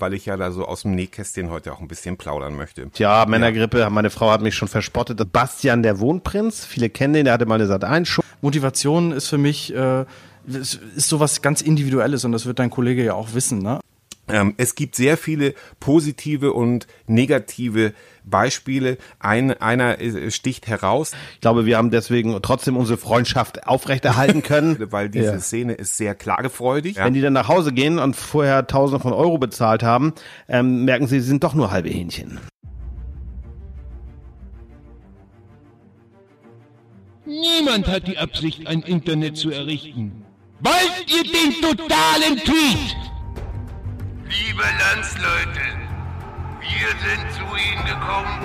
[0.00, 2.90] weil ich ja da so aus dem Nähkästchen heute auch ein bisschen plaudern möchte.
[2.90, 3.90] Tja, Männergrippe, ja.
[3.90, 5.32] meine Frau hat mich schon verspottet.
[5.32, 8.22] Bastian, der Wohnprinz, viele kennen den, der hatte mal eine Sat 1 Show.
[8.40, 10.04] Motivation ist für mich, äh,
[10.46, 13.80] ist sowas ganz Individuelles und das wird dein Kollege ja auch wissen, ne?
[14.28, 17.92] Ähm, es gibt sehr viele positive und negative
[18.24, 18.98] Beispiele.
[19.18, 19.96] Ein, einer
[20.30, 21.12] sticht heraus.
[21.34, 24.76] Ich glaube, wir haben deswegen trotzdem unsere Freundschaft aufrechterhalten können.
[24.90, 25.40] Weil diese ja.
[25.40, 26.96] Szene ist sehr klagefreudig.
[26.96, 30.12] Wenn die dann nach Hause gehen und vorher Tausende von Euro bezahlt haben,
[30.48, 32.38] ähm, merken sie, sie sind doch nur halbe Hähnchen.
[37.28, 40.24] Niemand hat die Absicht, ein Internet zu errichten.
[40.60, 42.96] Wollt ihr den totalen Tweet?
[44.28, 45.64] Liebe Landsleute,
[46.60, 48.44] wir sind zu Ihnen gekommen,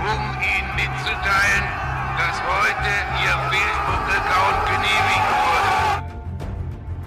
[0.00, 1.64] um Ihnen mitzuteilen,
[2.18, 2.92] dass heute
[3.22, 5.72] Ihr Facebook-Account genehmigt wurde.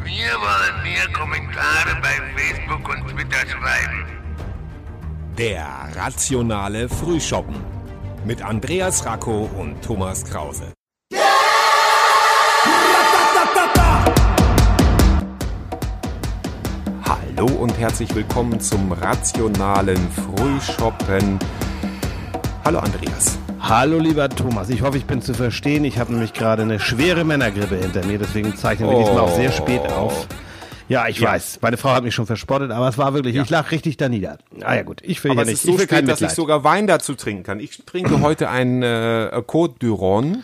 [0.05, 4.05] Wir wollen mehr Kommentare bei Facebook und Twitter schreiben.
[5.37, 7.63] Der rationale Frühschoppen
[8.25, 10.74] mit Andreas Racco und Thomas Krause.
[17.45, 21.37] Hallo und herzlich willkommen zum rationalen Frühshoppen.
[22.63, 23.37] Hallo Andreas.
[23.59, 25.85] Hallo lieber Thomas, ich hoffe, ich bin zu verstehen.
[25.85, 28.99] Ich habe nämlich gerade eine schwere Männergrippe hinter mir, deswegen zeichnen wir oh.
[28.99, 30.27] diesmal auch sehr spät auf.
[30.87, 31.33] Ja, ich ja.
[31.33, 31.59] weiß.
[31.61, 33.43] Meine Frau hat mich schon verspottet, aber es war wirklich, ja.
[33.43, 34.39] ich lag richtig da nieder.
[34.63, 35.55] Ah ja gut, ich will aber ja nicht.
[35.55, 37.59] Ist so ich will spät, dass ich sogar Wein dazu trinken kann.
[37.59, 40.37] Ich trinke heute ein äh, Côte d'Uron.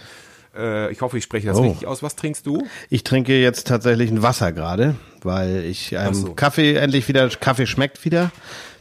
[0.55, 1.63] Äh, ich hoffe, ich spreche das oh.
[1.63, 2.03] richtig aus.
[2.03, 2.65] Was trinkst du?
[2.89, 6.33] Ich trinke jetzt tatsächlich ein Wasser gerade, weil ich ähm, so.
[6.33, 8.31] Kaffee endlich wieder, Kaffee schmeckt wieder.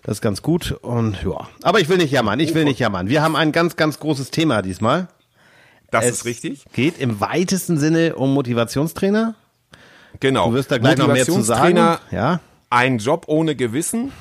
[0.02, 1.48] Das ist ganz gut und ja.
[1.62, 3.08] Aber ich will nicht jammern, ich will nicht jammern.
[3.08, 5.08] Wir haben ein ganz, ganz großes Thema diesmal.
[5.90, 6.64] Das es ist richtig.
[6.72, 9.34] Geht im weitesten Sinne um Motivationstrainer.
[10.18, 10.48] Genau.
[10.48, 11.76] Du wirst da gleich noch mehr zu sagen.
[12.10, 14.12] Ja ein Job ohne Gewissen?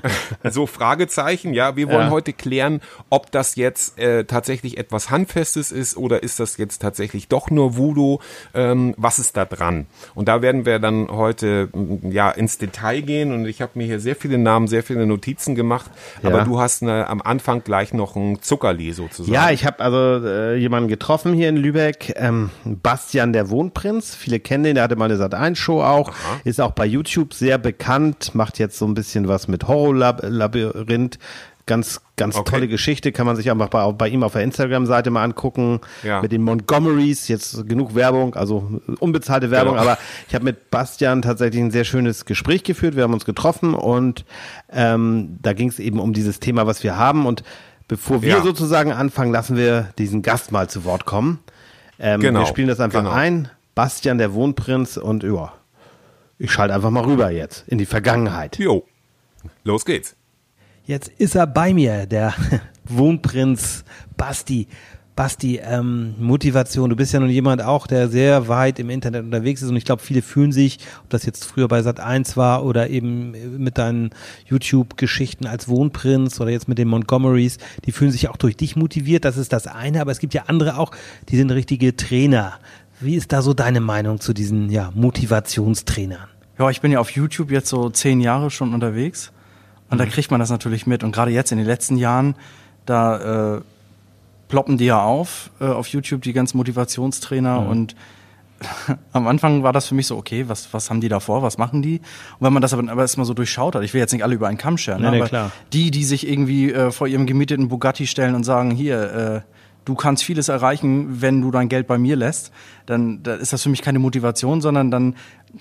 [0.50, 1.52] so Fragezeichen.
[1.52, 2.10] Ja, wir wollen ja.
[2.10, 7.28] heute klären, ob das jetzt äh, tatsächlich etwas Handfestes ist oder ist das jetzt tatsächlich
[7.28, 8.20] doch nur Voodoo?
[8.54, 9.86] Ähm, was ist da dran?
[10.14, 13.84] Und da werden wir dann heute mm, ja ins Detail gehen und ich habe mir
[13.84, 15.90] hier sehr viele Namen, sehr viele Notizen gemacht,
[16.22, 16.30] ja.
[16.30, 19.34] aber du hast ne, am Anfang gleich noch ein Zuckerli sozusagen.
[19.34, 24.14] Ja, ich habe also äh, jemanden getroffen hier in Lübeck, ähm, Bastian der Wohnprinz.
[24.14, 26.40] Viele kennen den, der hatte mal eine Sat1-Show auch, Aha.
[26.44, 31.18] ist auch bei YouTube sehr bekannt bekannt, macht jetzt so ein bisschen was mit Horrorlabyrinth.
[31.66, 32.50] Ganz, ganz okay.
[32.50, 35.80] tolle Geschichte, kann man sich einfach bei, bei ihm auf der Instagram-Seite mal angucken.
[36.02, 36.22] Ja.
[36.22, 39.82] Mit den Montgomerys, jetzt genug Werbung, also unbezahlte Werbung, genau.
[39.82, 39.98] aber
[40.28, 42.96] ich habe mit Bastian tatsächlich ein sehr schönes Gespräch geführt.
[42.96, 44.24] Wir haben uns getroffen und
[44.72, 47.26] ähm, da ging es eben um dieses Thema, was wir haben.
[47.26, 47.42] Und
[47.86, 48.42] bevor wir ja.
[48.42, 51.40] sozusagen anfangen, lassen wir diesen Gast mal zu Wort kommen.
[51.98, 52.40] Ähm, genau.
[52.40, 53.12] Wir spielen das einfach genau.
[53.12, 53.50] ein.
[53.74, 55.52] Bastian, der Wohnprinz und ja,
[56.38, 58.58] ich schalte einfach mal rüber jetzt in die Vergangenheit.
[58.58, 58.86] Jo,
[59.64, 60.16] los geht's.
[60.86, 62.34] Jetzt ist er bei mir, der
[62.84, 63.84] Wohnprinz
[64.16, 64.68] Basti.
[65.18, 66.90] Basti, ähm, Motivation.
[66.90, 69.84] Du bist ja nun jemand auch, der sehr weit im Internet unterwegs ist und ich
[69.84, 73.78] glaube, viele fühlen sich, ob das jetzt früher bei Sat 1 war oder eben mit
[73.78, 74.10] deinen
[74.46, 79.24] YouTube-Geschichten als Wohnprinz oder jetzt mit den Montgomerys, die fühlen sich auch durch dich motiviert.
[79.24, 80.92] Das ist das eine, aber es gibt ja andere auch,
[81.30, 82.60] die sind richtige Trainer.
[83.00, 86.28] Wie ist da so deine Meinung zu diesen ja, Motivationstrainern?
[86.58, 89.32] Ja, ich bin ja auf YouTube jetzt so zehn Jahre schon unterwegs
[89.88, 90.04] und mhm.
[90.04, 91.04] da kriegt man das natürlich mit.
[91.04, 92.34] Und gerade jetzt in den letzten Jahren,
[92.86, 93.60] da äh,
[94.48, 97.68] ploppen die ja auf äh, auf YouTube, die ganzen Motivationstrainer mhm.
[97.68, 97.96] und
[99.12, 101.58] am Anfang war das für mich so, okay, was, was haben die da vor, was
[101.58, 101.98] machen die?
[101.98, 104.34] Und wenn man das aber, aber erstmal so durchschaut hat, ich will jetzt nicht alle
[104.34, 105.52] über einen Kamm scheren, nee, nee, aber klar.
[105.72, 109.57] die, die sich irgendwie äh, vor ihrem gemieteten Bugatti stellen und sagen, hier, äh,
[109.88, 112.52] du kannst vieles erreichen, wenn du dein Geld bei mir lässt,
[112.84, 115.16] dann, dann ist das für mich keine Motivation, sondern dann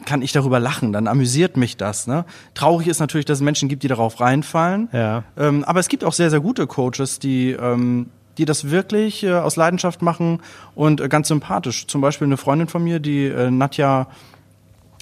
[0.06, 2.08] kann ich darüber lachen, dann amüsiert mich das.
[2.08, 2.26] Ne?
[2.54, 4.90] Traurig ist natürlich, dass es Menschen gibt, die darauf reinfallen.
[4.92, 5.24] Ja.
[5.38, 9.34] Ähm, aber es gibt auch sehr, sehr gute Coaches, die ähm, die das wirklich äh,
[9.34, 10.42] aus Leidenschaft machen
[10.76, 11.88] und äh, ganz sympathisch.
[11.88, 14.08] Zum Beispiel eine Freundin von mir, die äh, Nadja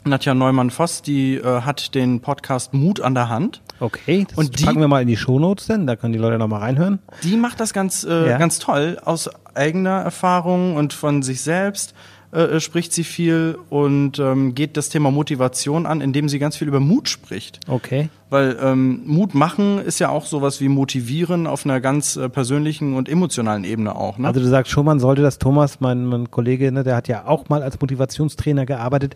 [0.05, 3.61] Nadja Neumann-Voss, die äh, hat den Podcast Mut an der Hand.
[3.79, 6.37] Okay, das und die, packen wir mal in die Shownotes denn, da können die Leute
[6.37, 6.99] nochmal reinhören.
[7.23, 8.37] Die macht das ganz, äh, ja.
[8.37, 11.93] ganz toll, aus eigener Erfahrung und von sich selbst
[12.35, 16.57] äh, äh, spricht sie viel und ähm, geht das Thema Motivation an, indem sie ganz
[16.57, 17.61] viel über Mut spricht.
[17.65, 18.09] Okay.
[18.29, 22.95] Weil ähm, Mut machen ist ja auch sowas wie motivieren auf einer ganz äh, persönlichen
[22.95, 24.17] und emotionalen Ebene auch.
[24.17, 24.27] Ne?
[24.27, 27.25] Also du sagst schon, man sollte das, Thomas, mein, mein Kollege, ne, der hat ja
[27.25, 29.15] auch mal als Motivationstrainer gearbeitet,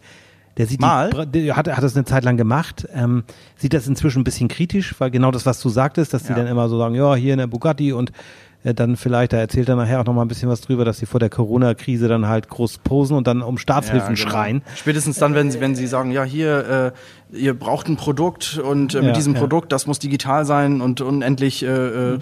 [0.59, 1.09] der sieht Mal?
[1.25, 3.23] Die, der hat, hat das eine Zeit lang gemacht, ähm,
[3.55, 6.35] sieht das inzwischen ein bisschen kritisch, weil genau das, was du sagtest, dass die ja.
[6.35, 8.11] dann immer so sagen, ja, hier in der Bugatti und
[8.63, 10.97] äh, dann vielleicht, da erzählt er nachher auch noch mal ein bisschen was drüber, dass
[10.99, 14.29] sie vor der Corona-Krise dann halt groß posen und dann um Staatshilfen Ja, genau.
[14.29, 14.61] schreien.
[14.75, 16.93] Spätestens dann, wenn sie, wenn sie sagen, ja, hier,
[17.31, 19.33] äh, ihr braucht ein Produkt und äh, mit Ja, diesem.
[19.35, 22.19] Produkt, das muss digital sein und unendlich äh, äh, Mhm.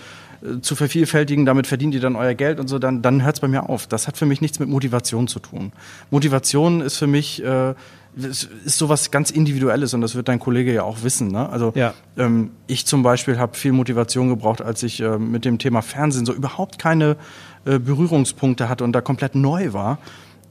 [0.61, 3.47] Zu vervielfältigen, damit verdient ihr dann euer Geld und so, dann, dann hört es bei
[3.47, 3.87] mir auf.
[3.87, 5.71] Das hat für mich nichts mit Motivation zu tun.
[6.11, 7.73] Motivation ist für mich äh,
[8.15, 11.27] ist sowas ganz Individuelles und das wird dein Kollege ja auch wissen.
[11.27, 11.47] Ne?
[11.49, 11.93] Also Ja.
[12.17, 16.25] ähm, ich zum Beispiel habe viel Motivation gebraucht, als ich äh, mit dem Thema Fernsehen
[16.25, 17.15] so überhaupt keine
[17.65, 19.99] äh, Berührungspunkte hatte und da komplett neu war.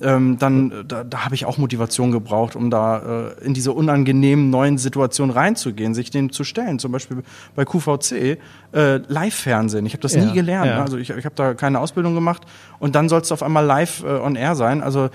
[0.02, 3.72] Ähm, dann äh, da, da habe ich auch Motivation gebraucht, um da äh, in diese
[3.72, 6.78] unangenehmen neuen Situationen reinzugehen, sich denen zu stellen.
[6.78, 7.22] Zum Beispiel
[7.54, 8.38] bei QVC
[8.72, 9.86] äh, Live-Fernsehen.
[9.86, 10.66] Ich habe das Ja, nie gelernt.
[10.66, 10.76] ja.
[10.76, 10.82] Ne?
[10.82, 12.42] Also ich, ich habe da keine Ausbildung gemacht
[12.78, 14.82] und dann soll es auf einmal live äh, on air sein.
[14.82, 15.08] Also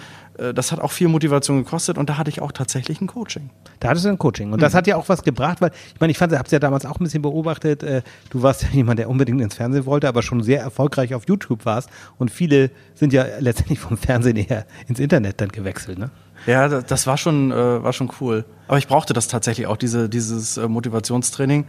[0.53, 3.49] das hat auch viel Motivation gekostet und da hatte ich auch tatsächlich ein Coaching.
[3.79, 4.51] Da hattest du ein Coaching.
[4.51, 6.85] Und das hat ja auch was gebracht, weil ich meine, ich fand, hab's ja damals
[6.85, 7.83] auch ein bisschen beobachtet.
[7.83, 11.27] Äh, du warst ja jemand, der unbedingt ins Fernsehen wollte, aber schon sehr erfolgreich auf
[11.27, 11.89] YouTube warst.
[12.17, 16.11] Und viele sind ja letztendlich vom Fernsehen eher ins Internet dann gewechselt, ne?
[16.47, 18.45] Ja, das, das war schon, äh, war schon cool.
[18.67, 21.65] Aber ich brauchte das tatsächlich auch, diese, dieses äh, Motivationstraining,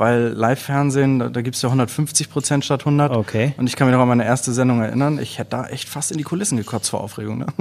[0.00, 3.14] weil Live-Fernsehen, da, da gibt's ja 150 Prozent statt 100.
[3.14, 3.52] Okay.
[3.58, 5.18] Und ich kann mich noch an meine erste Sendung erinnern.
[5.18, 7.38] Ich hätte da echt fast in die Kulissen gekotzt vor Aufregung.
[7.38, 7.46] Ne?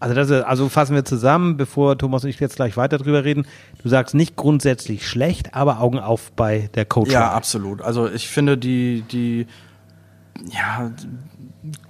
[0.00, 3.46] Also, das also fassen wir zusammen, bevor Thomas und ich jetzt gleich weiter drüber reden.
[3.84, 7.12] Du sagst nicht grundsätzlich schlecht, aber Augen auf bei der Coaching.
[7.12, 7.82] Ja, absolut.
[7.82, 9.46] Also ich finde die, die,
[10.50, 10.90] ja,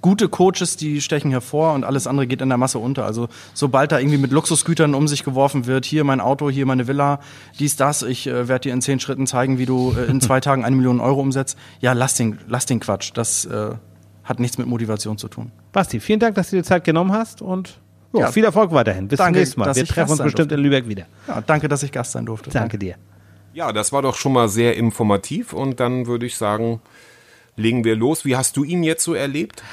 [0.01, 3.05] gute Coaches, die stechen hervor und alles andere geht in der Masse unter.
[3.05, 6.87] Also sobald da irgendwie mit Luxusgütern um sich geworfen wird, hier mein Auto, hier meine
[6.87, 7.19] Villa,
[7.59, 10.39] dies, das, ich äh, werde dir in zehn Schritten zeigen, wie du äh, in zwei
[10.41, 11.57] Tagen eine Million Euro umsetzt.
[11.79, 13.11] Ja, lass den, lass den Quatsch.
[13.15, 13.71] Das äh,
[14.23, 15.51] hat nichts mit Motivation zu tun.
[15.71, 17.79] Basti, vielen Dank, dass du dir Zeit genommen hast und
[18.13, 18.31] ja, Ja.
[18.31, 19.07] viel Erfolg weiterhin.
[19.07, 19.75] Bis Danke, zum nächsten Mal.
[19.75, 20.55] Wir treffen uns bestimmt durfte.
[20.55, 21.05] in Lübeck wieder.
[21.27, 22.51] Ja, danke, dass ich Gast sein durfte.
[22.51, 22.95] Danke dir.
[23.55, 26.79] Ja, das war doch schon mal sehr informativ und dann würde ich sagen,
[27.55, 28.25] legen wir los.
[28.25, 29.63] Wie hast du ihn jetzt so erlebt?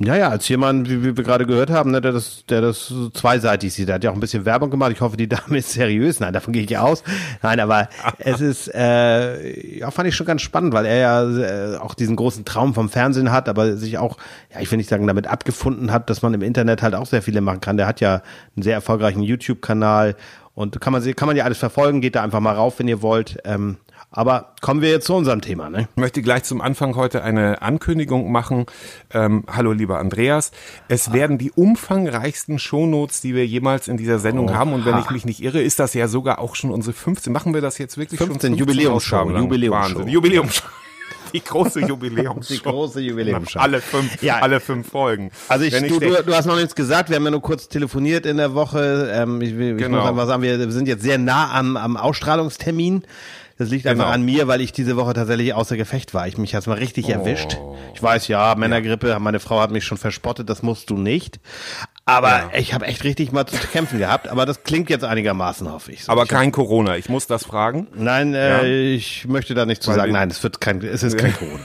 [0.00, 3.10] Ja, ja, als jemand, wie wir gerade gehört haben, ne, der, das, der das so
[3.10, 3.88] zweiseitig sieht.
[3.88, 4.92] Der hat ja auch ein bisschen Werbung gemacht.
[4.92, 6.20] Ich hoffe, die Dame ist seriös.
[6.20, 7.02] Nein, davon gehe ich aus.
[7.42, 7.88] Nein, aber
[8.18, 12.16] es ist, äh, ja, fand ich schon ganz spannend, weil er ja äh, auch diesen
[12.16, 14.16] großen Traum vom Fernsehen hat, aber sich auch,
[14.52, 17.22] ja, ich will nicht sagen, damit abgefunden hat, dass man im Internet halt auch sehr
[17.22, 17.76] viele machen kann.
[17.76, 18.22] Der hat ja
[18.56, 20.16] einen sehr erfolgreichen YouTube-Kanal
[20.54, 22.00] und kann man, kann man ja alles verfolgen.
[22.00, 23.38] Geht da einfach mal rauf, wenn ihr wollt.
[23.44, 23.76] Ähm,
[24.16, 25.88] aber kommen wir jetzt zu unserem Thema, ne?
[25.96, 28.66] Ich möchte gleich zum Anfang heute eine Ankündigung machen.
[29.12, 30.52] Ähm, hallo lieber Andreas.
[30.88, 34.72] Es werden die umfangreichsten Shownotes, die wir jemals in dieser Sendung haben.
[34.72, 37.32] Und wenn ich mich nicht irre, ist das ja sogar auch schon unsere 15.
[37.32, 38.58] Machen wir das jetzt wirklich 15, schon?
[38.58, 39.42] Jubiläumsshow, Ausgaben lang?
[39.44, 39.94] Jubiläumsshow.
[39.98, 40.08] Wahnsinn.
[40.12, 40.68] Jubiläumsshow.
[41.32, 42.54] Die große Jubiläumsshow.
[42.54, 43.58] Die große Jubiläumsshow.
[43.58, 44.38] Alle fünf, Ja.
[44.38, 45.32] alle fünf Folgen.
[45.48, 47.68] Also ich, Wenn du, denk- du, hast noch nichts gesagt, wir haben ja nur kurz
[47.68, 49.10] telefoniert in der Woche.
[49.12, 49.98] Ähm, ich will- ich Genau.
[50.02, 53.02] muss einfach sagen, wir sind jetzt sehr nah am, am Ausstrahlungstermin.
[53.56, 54.14] Das liegt einfach Genau.
[54.14, 56.26] an mir, weil ich diese Woche tatsächlich außer Gefecht war.
[56.26, 57.56] Ich mich hat's mal richtig erwischt.
[57.94, 61.38] Ich weiß, ja, Männergrippe, meine Frau hat mich schon verspottet, das musst du nicht.
[62.04, 62.50] Aber Ja.
[62.56, 64.28] ich habe echt richtig mal zu kämpfen gehabt.
[64.28, 66.04] Aber das klingt jetzt einigermaßen, hoffe ich.
[66.04, 66.96] So, aber ich kein Corona.
[66.96, 67.86] Ich muss das fragen.
[67.94, 70.12] Nein, äh, ich möchte da nichts zu Weil sagen.
[70.12, 71.60] Nein, es wird kein, es ist kein Corona.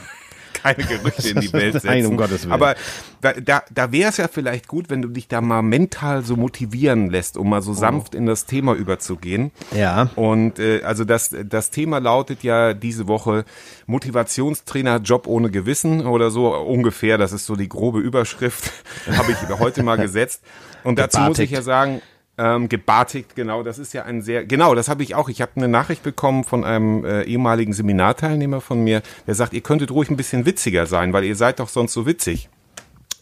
[0.62, 1.88] Keine Gerüchte in die Welt setzen.
[1.88, 2.52] Nein, um Gottes Willen.
[2.54, 2.76] Aber
[3.22, 6.36] da, da, da wäre es ja vielleicht gut, wenn du dich da mal mental so
[6.36, 9.52] motivieren lässt, um mal so sanft in das Thema überzugehen.
[9.76, 10.10] Ja.
[10.16, 13.46] Und äh, also das, das Thema lautet ja diese Woche
[13.88, 17.18] Motivationstrainer Job ohne Gewissen oder so ungefähr.
[17.18, 18.72] Das ist so die grobe Überschrift,
[19.12, 20.42] habe ich heute mal gesetzt.
[20.84, 22.02] Und dazu muss ich ja sagen,
[22.40, 25.28] ähm, gebartigt, genau, das ist ja ein sehr, genau, das habe ich auch.
[25.28, 29.62] Ich habe eine Nachricht bekommen von einem äh, ehemaligen Seminarteilnehmer von mir, der sagt, ihr
[29.62, 32.50] könntet ruhig ein bisschen witziger sein, weil ihr seid doch sonst so witzig.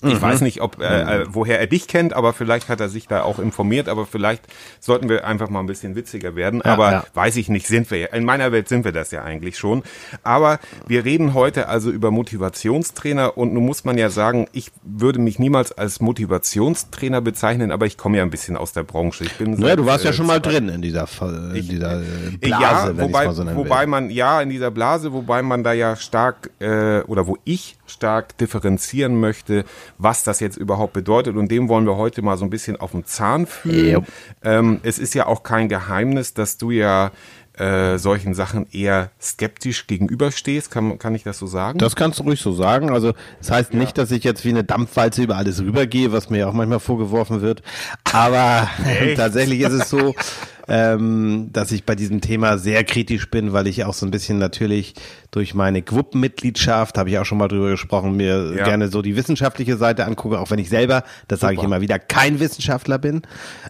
[0.01, 0.11] Mhm.
[0.11, 3.07] Ich weiß nicht, ob äh, äh, woher er dich kennt, aber vielleicht hat er sich
[3.07, 4.43] da auch informiert, aber vielleicht
[4.79, 6.61] sollten wir einfach mal ein bisschen witziger werden.
[6.61, 7.03] aber ja.
[7.15, 8.07] weiß ich nicht, sind wir ja.
[8.07, 9.83] In meiner Welt sind wir das ja eigentlich schon.
[10.23, 15.19] Aber wir reden heute also über Motivationstrainer und nun muss man ja sagen, ich würde
[15.19, 19.23] mich niemals als Motivationstrainer bezeichnen, aber ich komme ja ein bisschen aus der Branche.
[19.23, 21.07] Ich bin Naja, du warst ja äh, schon mal drin in dieser,
[21.53, 25.41] in dieser äh, Blase, ja, wobei, ich so wobei man, ja, in dieser Blase, wobei
[25.41, 29.65] man da ja stark, äh, oder wo ich stark differenzieren möchte,
[29.97, 31.35] was das jetzt überhaupt bedeutet.
[31.35, 33.93] Und dem wollen wir heute mal so ein bisschen auf den Zahn fühlen.
[33.93, 34.05] Jupp.
[34.43, 37.11] Ähm, es ist ja auch kein Geheimnis, dass du ja
[37.57, 40.69] äh, solchen Sachen eher skeptisch gegenüberstehst.
[40.69, 41.79] Kann, kann ich das so sagen?
[41.79, 42.91] Das kannst du ruhig so sagen.
[42.91, 46.39] Also das heißt nicht, dass ich jetzt wie eine Dampfwalze über alles rübergehe, was mir
[46.39, 47.63] ja auch manchmal vorgeworfen wird.
[48.03, 48.69] Aber
[49.15, 50.13] tatsächlich ist es so,
[50.67, 54.37] ähm, dass ich bei diesem Thema sehr kritisch bin, weil ich auch so ein bisschen
[54.37, 54.93] natürlich
[55.31, 58.63] durch meine GWUP-Mitgliedschaft, habe ich auch schon mal drüber gesprochen, mir Ja.
[58.63, 61.99] gerne so die wissenschaftliche Seite angucke, auch wenn ich selber, das sage ich immer wieder,
[61.99, 63.21] kein Wissenschaftler bin,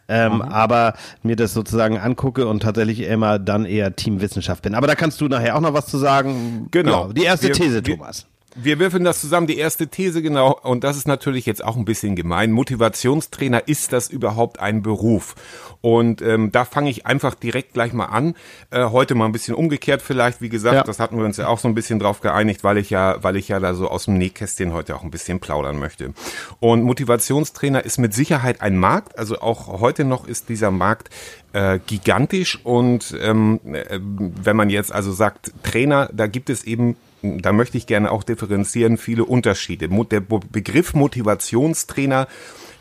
[0.07, 4.75] ähm, aber mir das sozusagen angucke und tatsächlich immer dann eher Team Wissenschaft bin.
[4.75, 6.67] Aber da kannst du nachher auch noch was zu sagen.
[6.71, 7.07] Genau.
[7.07, 8.25] Ja, die erste Wir- These, wir- Thomas.
[8.59, 11.85] Wir würfeln das zusammen, die erste These genau, und das ist natürlich jetzt auch ein
[11.85, 12.51] bisschen gemein.
[12.51, 15.35] Motivationstrainer, ist das überhaupt ein Beruf?
[15.81, 18.33] Und ähm, da fange ich einfach direkt gleich mal an.
[18.71, 20.83] Äh, heute mal ein bisschen umgekehrt vielleicht, wie gesagt, Ja.
[20.83, 23.35] das hatten wir uns ja auch so ein bisschen drauf geeinigt, weil ich ja, weil
[23.35, 26.13] ich ja da so aus dem Nähkästchen heute auch ein bisschen plaudern möchte.
[26.59, 31.11] Und Motivationstrainer ist mit Sicherheit ein Markt, also auch heute noch ist dieser Markt
[31.53, 36.97] äh, gigantisch und ähm, äh, wenn man jetzt also sagt Trainer, da gibt es eben
[37.21, 39.89] da möchte ich gerne auch differenzieren, viele Unterschiede.
[39.89, 42.27] Der Begriff Motivationstrainer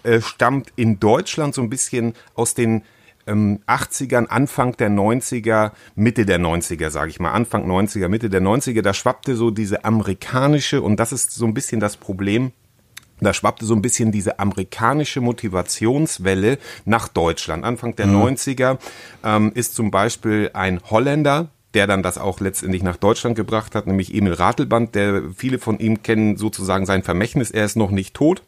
[0.03, 2.83] äh, stammt in Deutschland so ein bisschen aus den
[3.27, 8.43] ähm, 80ern, Anfang der 90er, Mitte der 90er, sage ich mal, Anfang 90er, Mitte der
[8.43, 12.53] 90er, da schwappte so diese amerikanische, und das ist so ein bisschen das Problem,
[13.21, 17.65] da schwappte so ein bisschen diese amerikanische Motivationswelle nach Deutschland.
[17.65, 18.79] Anfang der 90er
[19.25, 23.87] ähm, ist zum Beispiel ein Holländer, der dann das auch letztendlich nach Deutschland gebracht hat,
[23.87, 27.51] nämlich Emil Ratelband, der viele von ihm kennen sozusagen sein Vermächtnis.
[27.51, 28.43] Er ist noch nicht tot.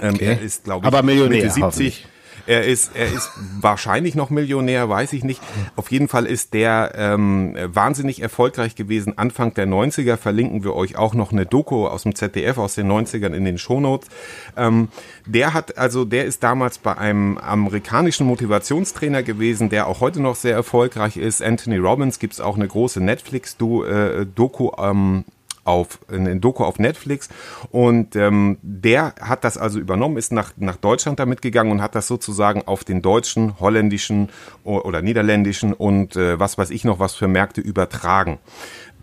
[0.00, 2.08] Ähm, Er ist, glaube ich, Aber Millionär, Mitte 70.
[2.50, 3.30] Er ist, er ist
[3.60, 5.40] wahrscheinlich noch Millionär, weiß ich nicht.
[5.76, 9.16] Auf jeden Fall ist der ähm, wahnsinnig erfolgreich gewesen.
[9.16, 12.90] Anfang der 90er verlinken wir euch auch noch eine Doku aus dem ZDF aus den
[12.90, 14.08] 90ern in den Shownotes.
[14.56, 14.88] Ähm,
[15.26, 20.34] der hat, also der ist damals bei einem amerikanischen Motivationstrainer gewesen, der auch heute noch
[20.34, 21.44] sehr erfolgreich ist.
[21.44, 25.24] Anthony Robbins gibt's auch eine große Netflix-Doku ähm,
[25.70, 27.28] auf eine Doku auf Netflix
[27.70, 31.94] und ähm, der hat das also übernommen, ist nach nach Deutschland damit gegangen und hat
[31.94, 34.28] das sozusagen auf den deutschen, holländischen
[34.64, 38.38] oder niederländischen und äh, was weiß ich noch was für Märkte übertragen.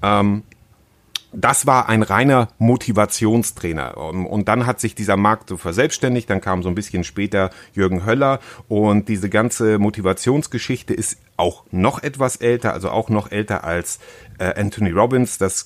[0.01, 0.43] Ähm,
[1.33, 3.97] das war ein reiner Motivationstrainer.
[3.97, 6.29] Um, Und dann hat sich dieser Markt so verselbstständigt.
[6.29, 8.39] Dann kam so ein bisschen später Jürgen Höller.
[8.67, 13.99] Und diese ganze Motivationsgeschichte ist auch noch etwas älter, also auch noch älter als
[14.39, 15.37] äh, Anthony Robbins.
[15.37, 15.65] Das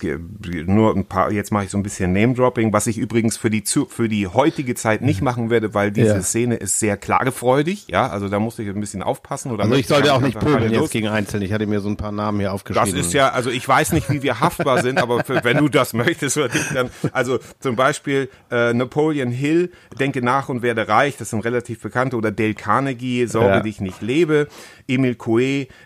[0.65, 3.63] nur ein paar, jetzt mache ich so ein bisschen Name-Dropping, was ich übrigens für die,
[3.89, 6.21] für die heutige Zeit nicht machen werde, weil diese Ja.
[6.21, 7.87] Szene ist sehr klagefreudig.
[7.87, 9.51] Ja, also da musste ich ein bisschen aufpassen.
[9.51, 11.45] Oder Also ich sollte auch nicht pöbeln jetzt gegen Einzelne.
[11.45, 12.95] Ich hatte mir so ein paar Namen hier aufgeschrieben.
[12.97, 15.69] Das ist ja, also ich weiß nicht, wie wir haftbar sind, aber für, wenn du
[15.69, 16.37] das möchtest,
[16.73, 21.81] dann, also zum Beispiel äh, Napoleon Hill, Denke nach und werde reich, das sind relativ
[21.81, 23.59] bekannte, oder Dale Carnegie, Sorge Ja.
[23.61, 24.47] dich nicht lebe,
[24.87, 25.15] Emil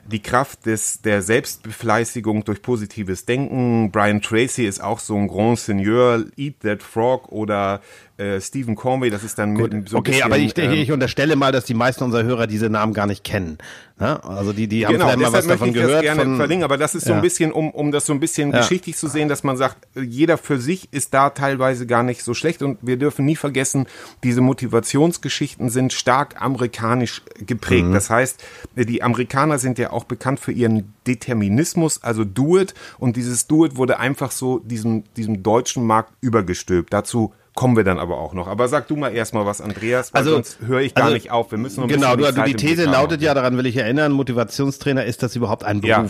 [0.06, 5.60] Die Kraft des der Selbstbefleißigung durch positives Denken, Brian Tracy ist auch so ein Grand
[5.60, 7.82] Seigneur, Eat That Frog oder
[8.18, 10.92] äh, Stephen Conway, das ist dann mit so ein okay, bisschen, aber ich, ähm, ich
[10.92, 13.58] unterstelle mal, dass die meisten unserer Hörer diese Namen gar nicht kennen.
[14.00, 14.24] Ne?
[14.24, 15.96] Also die, die haben Genau, vielleicht mal was davon gehört.
[15.96, 18.20] das gerne von, verlinken, aber das ist so ein bisschen, um, um das so ein
[18.20, 18.60] bisschen Ja.
[18.60, 22.34] geschichtlich zu sehen, dass man sagt, jeder für sich ist da teilweise gar nicht so
[22.34, 23.86] schlecht und wir dürfen nie vergessen,
[24.24, 27.88] diese Motivationsgeschichten sind stark amerikanisch geprägt.
[27.88, 27.94] Mhm.
[27.94, 28.44] Das heißt,
[28.76, 33.66] die Amerikaner sind ja auch bekannt für ihren Determinismus, also Do It und dieses Do
[33.66, 36.94] It wurde einfach so diesem, diesem deutschen Markt übergestülpt.
[36.94, 38.48] Dazu kommen wir dann aber auch noch.
[38.48, 41.32] Aber sag du mal erstmal was, Andreas, weil Also- sonst höre ich gar also, nicht
[41.32, 41.52] auf.
[41.52, 43.66] Wir müssen noch ein Genau, bisschen du, du, Zeit die These lautet ja, daran will
[43.66, 46.06] ich erinnern, Motivationstrainer, ist das überhaupt ein Ja.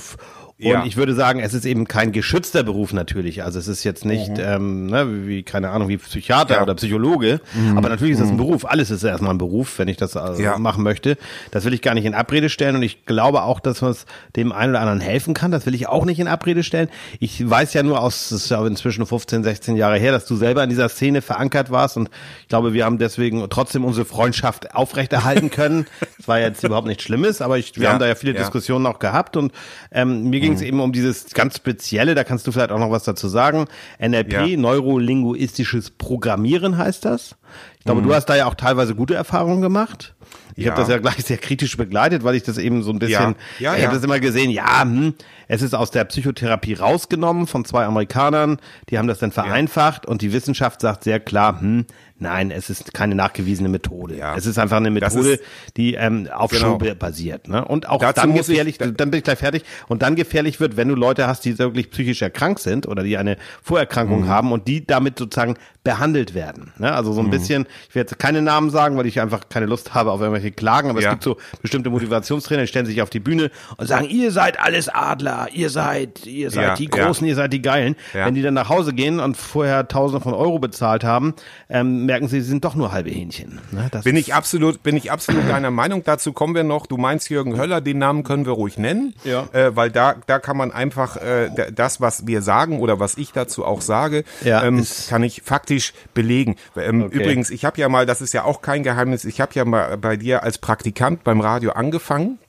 [0.57, 0.85] Und Ja.
[0.85, 3.43] ich würde sagen, es ist eben kein geschützter Beruf natürlich.
[3.43, 6.51] Also es ist jetzt nicht, ähm, ne, wie, keine Ahnung, wie Psychiater Mhm.
[6.53, 6.57] Ja.
[6.59, 6.63] Mhm.
[6.63, 7.41] oder Psychologe.
[7.75, 8.63] Aber natürlich ist das ein Beruf.
[8.63, 10.57] Alles ist erstmal ein Beruf, wenn ich das also Ja.
[10.57, 11.17] machen möchte.
[11.51, 12.77] Das will ich gar nicht in Abrede stellen.
[12.77, 14.05] Und ich glaube auch, dass man es
[14.38, 15.51] dem einen oder anderen helfen kann.
[15.51, 16.88] Das will ich auch nicht in Abrede stellen.
[17.19, 20.38] Ich weiß ja nur aus, das ist ja inzwischen 15, 16 Jahre her, dass du
[20.38, 21.97] selber in dieser Szene verankert warst.
[21.97, 22.09] Und
[22.43, 25.85] ich glaube, wir haben deswegen trotzdem unsere Freundschaft aufrechterhalten können.
[26.17, 28.33] Das war jetzt überhaupt nichts Schlimmes, aber ich, wir haben da ja viele.
[28.33, 29.38] Diskussionen auch gehabt.
[29.38, 29.51] Und
[29.91, 32.91] ähm, mir ging es eben um dieses ganz Spezielle, da kannst du vielleicht auch noch
[32.91, 33.65] was dazu sagen.
[33.99, 34.57] NLP, Ja.
[34.57, 37.35] neurolinguistisches Programmieren heißt das.
[37.79, 40.13] Ich glaube, du hast da ja auch teilweise gute Erfahrungen gemacht.
[40.55, 40.71] Ich Ja.
[40.71, 43.73] habe das ja gleich sehr kritisch begleitet, weil ich das eben so ein bisschen, Ja,
[43.73, 45.13] ja, ich habe das immer gesehen, ja, hm,
[45.47, 48.57] es ist aus der Psychotherapie rausgenommen von zwei Amerikanern,
[48.89, 51.85] die haben das dann vereinfacht und die Wissenschaft sagt sehr klar, hm,
[52.17, 54.17] nein, es ist keine nachgewiesene Methode.
[54.17, 54.36] Ja.
[54.36, 55.43] Es ist einfach eine Methode, ist-
[55.77, 56.79] die ähm, auf Genau.
[56.79, 57.48] Show basiert.
[57.48, 57.63] Ne?
[57.65, 60.60] Und auch Dazu dann muss ich- gefährlich, dann bin ich gleich fertig, und dann gefährlich
[60.60, 64.27] wird, wenn du Leute hast, die wirklich psychisch erkrankt sind oder die eine Vorerkrankung Mhm.
[64.29, 66.74] haben und die damit sozusagen behandelt werden.
[66.79, 66.91] Ne?
[66.93, 69.93] Also so ein bisschen, ich werde jetzt keine Namen sagen, weil ich einfach keine Lust
[69.93, 71.10] habe auf irgendwelche Klagen, aber Ja.
[71.10, 74.60] es gibt so bestimmte Motivationstrainer, die stellen sich auf die Bühne und sagen, ihr seid
[74.60, 76.88] alles Adler, ihr seid, ihr seid Ja, die.
[76.88, 77.95] Großen, ihr seid die Geilen.
[78.13, 81.36] Wenn die dann nach Hause gehen und vorher Tausende von Euro bezahlt haben,
[81.69, 83.59] ähm, merken sie, sie sind doch nur halbe Hähnchen.
[83.71, 83.88] Ne?
[83.91, 86.03] Das Bin ich absolut, bin ich absolut deiner Meinung.
[86.03, 86.85] Dazu kommen wir noch.
[86.88, 89.47] Du meinst Jürgen Höller, den Namen können wir ruhig nennen, Ja.
[89.53, 93.31] äh, weil da, da kann man einfach äh, das, was wir sagen oder was ich
[93.31, 96.55] dazu auch sage, Ja, ähm, kann ich faktisch belegen.
[96.75, 97.17] Ähm, Okay.
[97.17, 99.97] Übrigens, ich habe ja mal, das ist ja auch kein Geheimnis, ich habe ja mal
[99.97, 102.39] bei dir als Praktikant beim Radio angefangen.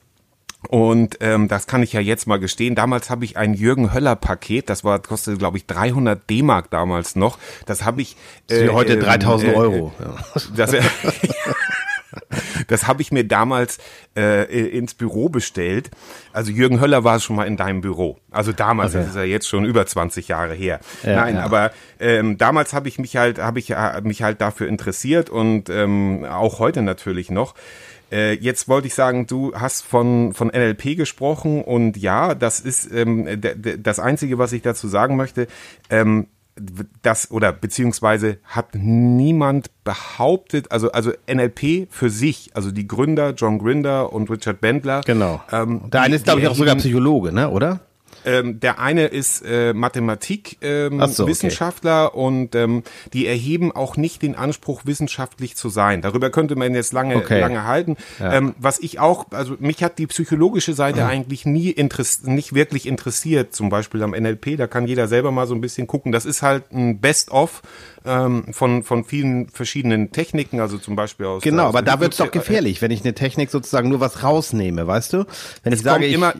[0.68, 2.74] Und ähm, das kann ich ja jetzt mal gestehen.
[2.74, 7.16] Damals habe ich ein Jürgen Höller Paket, das war kostete glaube ich 300 D-Mark damals
[7.16, 7.38] noch.
[7.66, 8.16] Das habe ich
[8.48, 9.92] Das sind heute ähm, 3000 äh, Euro.
[10.56, 10.74] Das,
[12.68, 13.78] das habe ich mir damals
[14.16, 15.90] äh, ins Büro bestellt.
[16.32, 18.18] Also Jürgen Höller war schon mal in deinem Büro.
[18.30, 18.98] Also damals, Okay.
[19.02, 20.80] das ist ja jetzt schon über 20 Jahre her.
[21.02, 21.44] Ja, Nein, ja.
[21.44, 21.70] aber
[22.00, 26.24] ähm, damals habe ich mich halt, habe ich äh, mich halt dafür interessiert und ähm,
[26.24, 27.54] auch heute natürlich noch.
[28.10, 32.90] Äh, jetzt wollte ich sagen, du hast von, von NLP gesprochen und ja, das ist
[32.92, 33.40] ähm,
[33.78, 35.48] das Einzige, was ich dazu sagen möchte.
[35.90, 36.28] Ähm,
[37.02, 43.58] das oder beziehungsweise hat niemand behauptet, also also NLP für sich, also die Gründer John
[43.58, 45.02] Grinder und Richard Bendler.
[45.04, 45.42] Genau.
[45.52, 47.80] Ähm, Der eine ist, glaube ich, auch sogar Psychologe, ne, oder?
[48.26, 52.08] Ähm, der eine ist äh, Mathematik ähm, so, okay.
[52.12, 56.02] Und ähm, die erheben auch nicht den Anspruch, wissenschaftlich zu sein.
[56.02, 57.40] Darüber könnte man jetzt lange, Okay.
[57.40, 57.96] lange halten.
[58.20, 61.74] Ähm, was ich auch, also mich hat die psychologische Seite eigentlich nie
[62.24, 65.86] nicht wirklich interessiert, zum Beispiel am NLP, da kann jeder selber mal so ein bisschen
[65.86, 66.12] gucken.
[66.12, 67.62] Das ist halt ein Best-of
[68.04, 72.26] ähm, von, von vielen verschiedenen Techniken, also zum Beispiel aus Genau, aber da wird's doch
[72.26, 75.24] Hypnose- gefährlich, wenn ich eine Technik sozusagen nur was rausnehme, weißt du?
[75.62, 76.34] Wenn ich es sage, ich, immer,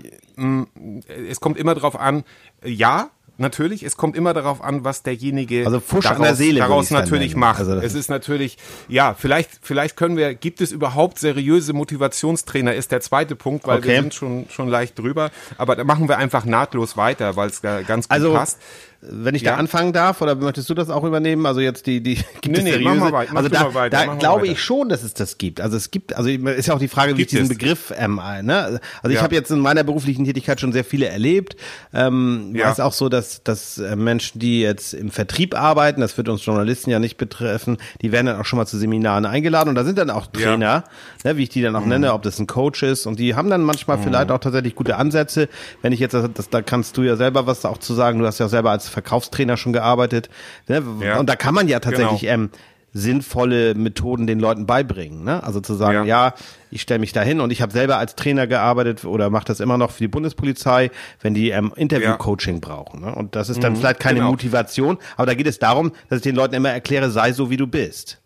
[1.31, 2.25] es kommt immer darauf an,
[2.62, 6.35] äh, ja, natürlich, es kommt immer darauf an, was derjenige Also Pfusch an daraus, der
[6.37, 7.40] Seele daraus natürlich nennen.
[7.40, 7.59] macht.
[7.59, 8.57] Also es ist natürlich,
[8.88, 13.83] ja, vielleicht, vielleicht können wir, gibt es überhaupt seriöse Motivationstrainer, ist der zweite Punkt, weil
[13.85, 14.00] wir Okay.
[14.00, 15.31] sind schon, schon leicht drüber.
[15.59, 18.59] Aber da machen wir einfach nahtlos weiter, weil es ga- ganz gut Also, passt.
[19.00, 19.53] Wenn ich Ja.
[19.53, 21.47] da anfangen darf, oder möchtest du das auch übernehmen?
[21.47, 22.95] Also jetzt die, die gibt Nee, es nee, seriöse?
[22.95, 25.61] mach mal weit- also da, weiter, da glaube ich schon, dass es das gibt.
[25.61, 27.49] Also es gibt, also ist ja auch die Frage, wie ich Gibt diesen es.
[27.59, 28.81] Begriff, ähm, ne?
[29.03, 29.23] Also ich Ja.
[29.23, 31.57] habe jetzt in meiner beruflichen Tätigkeit schon sehr viele erlebt.
[31.95, 32.69] Ähm, Ja.
[32.71, 36.45] Weiß auch so, dass, dass äh, Menschen, die jetzt im Vertrieb arbeiten, das wird uns
[36.45, 39.85] Journalisten ja nicht betreffen, die werden dann auch schon mal zu Seminaren eingeladen und da
[39.85, 40.41] sind dann auch Ja.
[40.41, 40.43] Mhm.
[40.61, 40.85] Trainer,
[41.25, 43.50] ne, wie ich die dann auch nenne, ob das ein Coach ist und die haben
[43.50, 45.49] dann manchmal vielleicht auch tatsächlich gute Ansätze.
[45.83, 48.26] Wenn ich jetzt, das, das, da kannst du ja selber was auch zu sagen, du
[48.26, 50.28] hast ja selber als Verkaufstrainer schon gearbeitet.
[50.69, 50.83] Ne?
[51.00, 51.19] Ja.
[51.19, 52.33] Und da kann man ja tatsächlich Genau.
[52.35, 52.50] ähm,
[52.93, 55.23] sinnvolle Methoden den Leuten beibringen.
[55.23, 55.43] Ne?
[55.43, 56.35] Also zu sagen, ja, Ja.
[56.71, 59.76] ich stelle mich dahin und ich habe selber als Trainer gearbeitet oder mache das immer
[59.76, 60.90] noch für die Bundespolizei,
[61.21, 63.02] wenn die ähm, Interview-Coaching brauchen.
[63.02, 63.14] Ne?
[63.14, 64.31] Und das ist dann vielleicht keine genau.
[64.31, 67.59] Motivation, aber da geht es darum, dass ich den Leuten immer erkläre, sei so wie
[67.59, 68.19] du bist.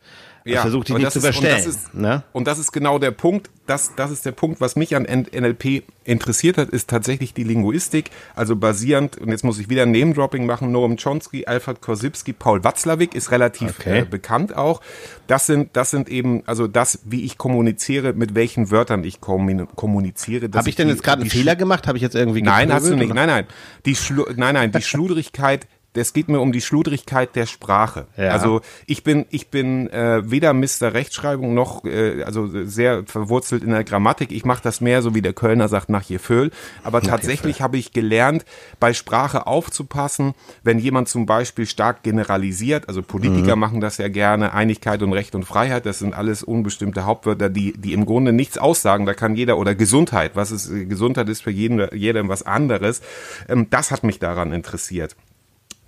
[0.45, 1.57] Ja, versuch dich aber nicht das zu ist- und verstellen.
[1.65, 2.23] Das ist, ne?
[2.33, 5.83] Und das ist genau der Punkt, das, das ist der Punkt, was mich an NLP
[6.05, 10.47] interessiert hat, ist tatsächlich die Linguistik, also basierend, und jetzt muss ich wieder ein Name-Dropping
[10.47, 14.01] machen, Noam Chomsky, Alfred Korsipski, Paul Watzlawick ist relativ Okay.
[14.01, 14.81] äh, bekannt auch.
[15.27, 19.69] Das sind, das sind eben, also das, wie ich kommuniziere, mit welchen Wörtern ich kommun-
[19.77, 20.49] kommuniziere.
[20.55, 21.87] Habe ich denn jetzt gerade einen Fehler gemacht?
[21.87, 23.05] Habe ich jetzt irgendwie Nein, hast du nicht.
[23.07, 23.15] oder?
[23.15, 23.47] Nein, nein.
[23.87, 28.07] Die Schlu nein, nein, die Schludrigkeit, es geht mir um die Schludrigkeit der Sprache.
[28.17, 28.31] Ja.
[28.31, 30.95] Also ich bin, ich bin äh, weder Mr.
[30.95, 34.31] Rechtschreibung noch, äh, also sehr verwurzelt in der Grammatik.
[34.31, 36.51] Ich mache das mehr, so wie der Kölner sagt, nach Jeföl.
[36.85, 38.45] Aber tatsächlich habe ich gelernt,
[38.79, 43.61] bei Sprache aufzupassen, wenn jemand zum Beispiel stark generalisiert, also Politiker Mhm.
[43.61, 47.73] machen das ja gerne, Einigkeit und Recht und Freiheit, das sind alles unbestimmte Hauptwörter, die,
[47.73, 49.07] die im Grunde nichts aussagen.
[49.07, 53.01] Da kann jeder, oder Gesundheit, was ist, Gesundheit ist für jeden, jedem was anderes.
[53.49, 55.17] Ähm, das hat mich daran interessiert.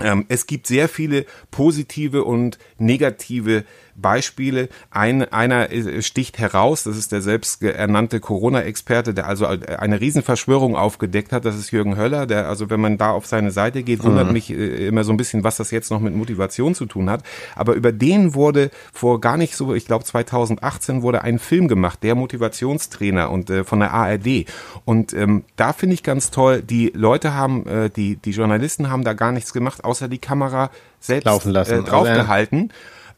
[0.02, 4.68] Ähm, es gibt sehr viele positive und negative Beispiele.
[4.90, 11.32] Ein, einer äh, sticht heraus, das ist der selbsternannte Corona-Experte, der also eine Riesenverschwörung aufgedeckt
[11.32, 11.44] hat.
[11.44, 14.50] Das ist Jürgen Höller, der, also wenn man da auf seine Seite geht, wundert mich
[14.50, 17.22] äh, immer so ein bisschen, was das jetzt noch mit Motivation zu tun hat.
[17.56, 22.02] Aber über den wurde vor gar nicht so, ich glaube 2018 wurde ein Film gemacht,
[22.02, 24.46] der Motivationstrainer und äh, von der ARD.
[24.84, 29.04] Und ähm, da finde ich ganz toll, die Leute haben, äh, die, die Journalisten haben
[29.04, 31.72] da gar nichts gemacht, außer die Kamera selbst Laufen lassen.
[31.72, 32.72] Äh, Also, draufgehalten.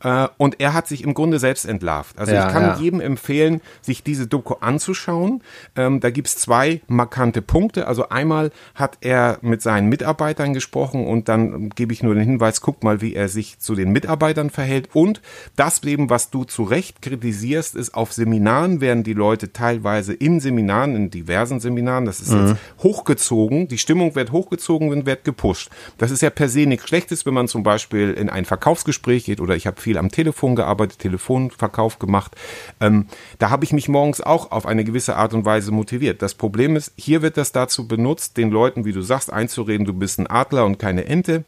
[0.04, 2.18] Äh, und er hat sich im Grunde selbst entlarvt.
[2.18, 2.76] Also Ja, ich kann ja.
[2.76, 5.42] jedem empfehlen, sich diese Doku anzuschauen.
[5.74, 7.88] Ähm, da gibt's zwei markante Punkte.
[7.88, 12.60] Also einmal hat er mit seinen Mitarbeitern gesprochen und dann gebe ich nur den Hinweis,
[12.60, 14.90] guck mal, wie er sich zu den Mitarbeitern verhält.
[14.92, 15.22] Und
[15.56, 20.40] das eben, was du zu Recht kritisierst, ist, auf Seminaren werden die Leute teilweise in
[20.40, 25.70] Seminaren, in diversen Seminaren, das ist jetzt hochgezogen, die Stimmung wird hochgezogen und wird gepusht.
[25.98, 29.40] Das ist ja per se nichts Schlechtes, wenn man zum Beispiel in ein Verkaufsgespräch geht
[29.40, 32.36] oder ich habe viel am Telefon gearbeitet, Telefonverkauf gemacht.
[32.80, 33.06] Ähm,
[33.38, 36.22] da habe ich mich morgens auch auf eine gewisse Art und Weise motiviert.
[36.22, 39.94] Das Problem ist, hier wird das dazu benutzt, den Leuten, wie du sagst, einzureden, du
[39.94, 41.44] bist ein Adler und keine Ente.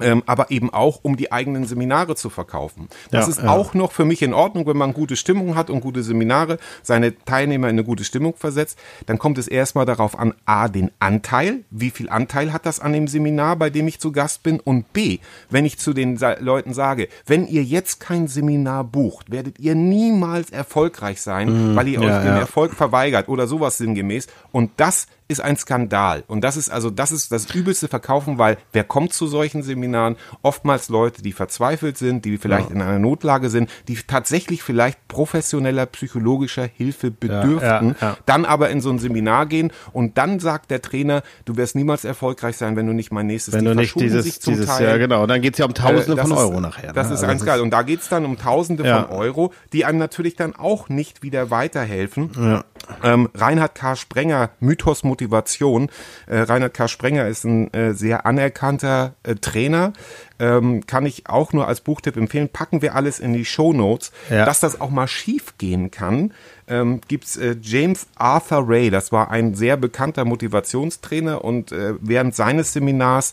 [0.00, 2.88] Ähm, aber eben auch, um die eigenen Seminare zu verkaufen.
[3.10, 3.48] Das Ja, ist ja.
[3.50, 7.16] auch noch für mich in Ordnung, wenn man gute Stimmung hat und gute Seminare, seine
[7.24, 8.78] Teilnehmer in eine gute Stimmung versetzt.
[9.06, 12.92] Dann kommt es erstmal darauf an, a, den Anteil, wie viel Anteil hat das an
[12.92, 15.18] dem Seminar, bei dem ich zu Gast bin und b,
[15.50, 19.74] wenn ich zu den Sa Leuten sage, wenn ihr jetzt kein Seminar bucht, werdet ihr
[19.74, 22.36] niemals erfolgreich sein, weil ihr ja, euch den.
[22.36, 24.26] Erfolg verweigert oder sowas sinngemäß.
[24.52, 26.22] Und das ist ein Skandal.
[26.28, 30.16] Und das ist also, das ist das übelste Verkaufen, weil wer kommt zu solchen Seminaren?
[30.42, 35.86] Oftmals Leute, die verzweifelt sind, die vielleicht in einer Notlage sind, die tatsächlich vielleicht professioneller
[35.86, 38.16] psychologischer Hilfe bedürften, ja, ja.
[38.26, 42.04] dann aber in so ein Seminar gehen und dann sagt der Trainer, du wirst niemals
[42.04, 44.86] erfolgreich sein, wenn du nicht mein nächstes Wenn die du nicht dieses, dieses, Teil.
[44.86, 46.92] ja genau, dann geht's ja um Tausende Äh, das von ist- Euro nachher.
[46.92, 47.14] Das ne?
[47.14, 47.60] ist Also ganz geil.
[47.60, 49.02] Und da geht's dann um Tausende Ja.
[49.04, 52.62] von Euro, die einem natürlich dann auch nicht wieder weiterhelfen.
[53.02, 53.96] Ähm, Reinhard K.
[53.96, 55.88] Sprenger, Mythos Motivation.
[56.26, 56.88] Äh, Reinhard K.
[56.88, 59.94] Sprenger ist ein äh, sehr anerkannter äh, Trainer.
[60.38, 62.50] Ähm, kann ich auch nur als Buchtipp empfehlen.
[62.50, 64.12] Packen wir alles in die Show Notes.
[64.28, 64.44] Ja.
[64.44, 66.34] Dass das auch mal schief gehen kann,
[66.68, 68.90] ähm, gibt's äh, James Arthur Ray.
[68.90, 73.32] Das war ein sehr bekannter Motivationstrainer und äh, während seines Seminars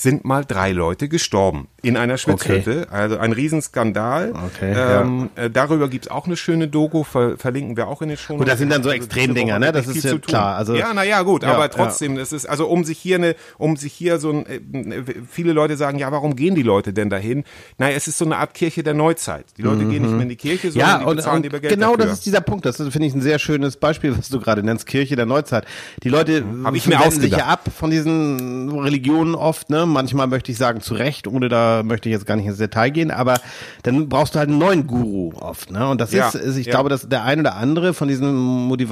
[0.00, 2.86] sind mal drei Leute gestorben in einer Schwitzhütte.
[2.90, 4.32] Also ein Riesenskandal.
[4.32, 8.16] Okay, ähm, äh, darüber gibt's auch eine schöne Doku, ver verlinken wir auch in den
[8.16, 9.72] Show Gut, das sind dann so Also Extremdinger, ne?
[9.72, 10.56] Das ist ja klar.
[10.56, 13.76] Also- ja, naja, gut, Ja, aber trotzdem, das ist, also um sich hier eine, um
[13.76, 17.42] sich hier so ein, äh, viele Leute sagen, ja, warum gehen die Leute denn dahin?
[17.78, 19.46] Naja, es ist so eine Art Kirche der Neuzeit.
[19.56, 21.58] Die Leute gehen nicht mehr in die Kirche, sondern Ja, die und, bezahlen und lieber
[21.58, 22.06] Geld genau dafür.
[22.06, 22.64] das ist dieser Punkt.
[22.66, 25.64] Das finde ich, ein sehr schönes Beispiel, was du gerade nennst, Kirche der Neuzeit.
[26.04, 29.70] Die Leute Hab ich mir wenden sich ja ab von diesen Religionen oft.
[29.70, 29.87] Ne?
[29.88, 32.90] Manchmal möchte ich sagen, zu Recht, ohne da möchte ich jetzt gar nicht ins Detail
[32.90, 33.40] gehen, aber
[33.82, 35.70] dann brauchst du halt einen neuen Guru oft.
[35.70, 35.88] Ne?
[35.88, 36.72] Und das Ja, ist, ist, ich ja.
[36.72, 38.32] glaube, dass der ein oder andere von diesen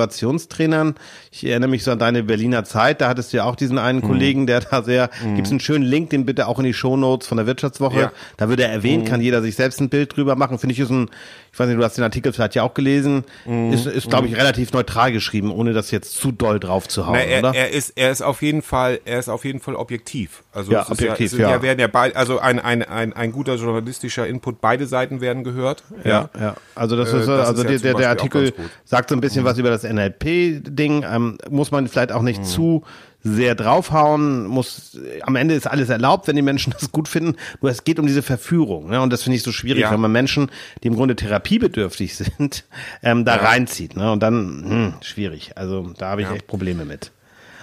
[0.07, 0.95] Motivationstrainern,
[1.31, 3.99] ich erinnere mich so an deine Berliner Zeit, da hattest du ja auch diesen einen
[3.99, 4.03] Mhm.
[4.03, 7.37] Kollegen, der da sehr, gibt's einen schönen Link, den bitte auch in die Shownotes von
[7.37, 8.13] der Wirtschaftswoche, Ja.
[8.37, 9.09] da wird er erwähnt, Mhm.
[9.09, 10.59] kann jeder sich selbst ein Bild drüber machen.
[10.59, 11.09] Finde ich ist ein,
[11.53, 13.73] ich weiß nicht, du hast den Artikel vielleicht ja auch gelesen, Mhm.
[13.73, 17.15] ist, ist glaube ich, relativ neutral geschrieben, ohne das jetzt zu doll drauf zu hauen,
[17.17, 17.55] Na, er, oder?
[17.55, 20.43] er ist, er ist auf jeden Fall, er ist auf jeden Fall objektiv.
[20.53, 21.51] Also Ja, ist objektiv, ja, ja.
[21.57, 21.63] ja.
[21.63, 25.85] werden ja beid, also ein, ein, ein, ein guter journalistischer Input, beide Seiten werden gehört.
[26.05, 26.55] Ja, ja.
[26.75, 28.53] Also das Äh, ist, das also ist ja der, der, der Artikel.
[28.57, 28.63] Mhm.
[28.85, 31.05] sagt so ein bisschen was über das NLP-Ding.
[31.11, 32.85] Ähm, muss man vielleicht auch nicht zu
[33.23, 34.47] sehr draufhauen.
[34.47, 37.37] Muss am Ende ist alles erlaubt, wenn die Menschen das gut finden.
[37.61, 38.89] Nur es geht um diese Verführung.
[38.91, 39.01] Ne?
[39.01, 39.91] Und das finde ich so schwierig, Ja.
[39.91, 40.51] wenn man Menschen,
[40.83, 42.65] die im Grunde therapiebedürftig sind,
[43.03, 43.97] ähm, da reinzieht.
[43.97, 44.13] Ne?
[44.13, 45.53] Und dann hm, schwierig.
[45.57, 47.11] Also da habe ich echt Probleme mit.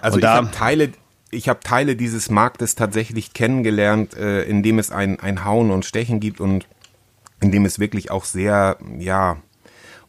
[0.01, 0.89] Also Und ich da- Teile,
[1.33, 5.85] ich habe Teile dieses Marktes tatsächlich kennengelernt, äh, in dem es ein, ein Hauen und
[5.85, 6.67] Stechen gibt und
[7.41, 9.37] in dem es wirklich auch sehr, ja,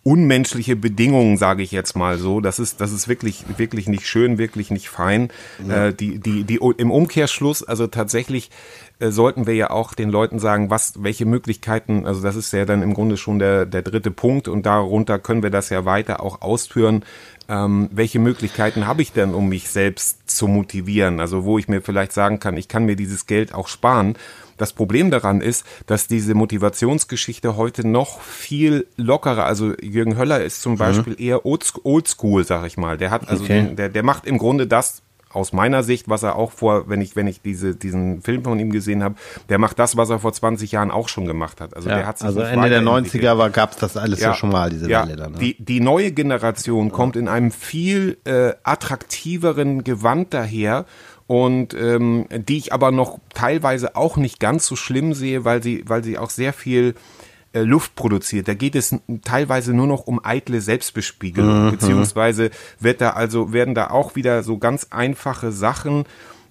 [0.04, 2.40] unmenschliche Bedingungen, sage ich jetzt mal so.
[2.40, 5.30] Das ist, das ist wirklich, wirklich nicht schön, wirklich nicht fein.
[5.66, 8.50] Äh, die, die, die, im Umkehrschluss, also tatsächlich
[8.98, 12.66] äh, sollten wir ja auch den Leuten sagen, was, welche Möglichkeiten, also das ist ja
[12.66, 16.22] dann im Grunde schon der, der dritte Punkt und darunter können wir das ja weiter
[16.22, 17.02] auch ausführen.
[17.48, 21.20] Ähm, welche Möglichkeiten habe ich denn, um mich selbst zu motivieren?
[21.20, 24.16] Also wo ich mir vielleicht sagen kann, ich kann mir dieses Geld auch sparen.
[24.56, 30.62] Das Problem daran ist, dass diese Motivationsgeschichte heute noch viel lockerer, also Jürgen Höller ist
[30.62, 32.96] zum Beispiel eher oldschool, oldschool, sag ich mal.
[32.96, 33.62] Der hat also, Okay.
[33.62, 35.02] den, der, der macht im Grunde das
[35.34, 38.58] aus meiner Sicht, was er auch vor, wenn ich, wenn ich diese, diesen Film von
[38.58, 39.16] ihm gesehen habe,
[39.48, 41.74] der macht das, was er vor 20 Jahren auch schon gemacht hat.
[41.74, 43.24] Also der Ja, hat sich also Ende der weiterentwickelt.
[43.24, 45.32] 90er war, gab's das alles ja, schon mal, diese ja, Welle dann.
[45.32, 45.38] Ne?
[45.38, 50.86] Die, die neue Generation kommt in einem viel äh, attraktiveren Gewand daher
[51.26, 55.84] und ähm, die ich aber noch teilweise auch nicht ganz so schlimm sehe, weil sie,
[55.86, 56.94] weil sie auch sehr viel
[57.54, 58.48] äh, Luft produziert.
[58.48, 63.90] Da geht es teilweise nur noch um eitle Selbstbespiegelung, beziehungsweise wird da also werden da
[63.90, 66.04] auch wieder so ganz einfache Sachen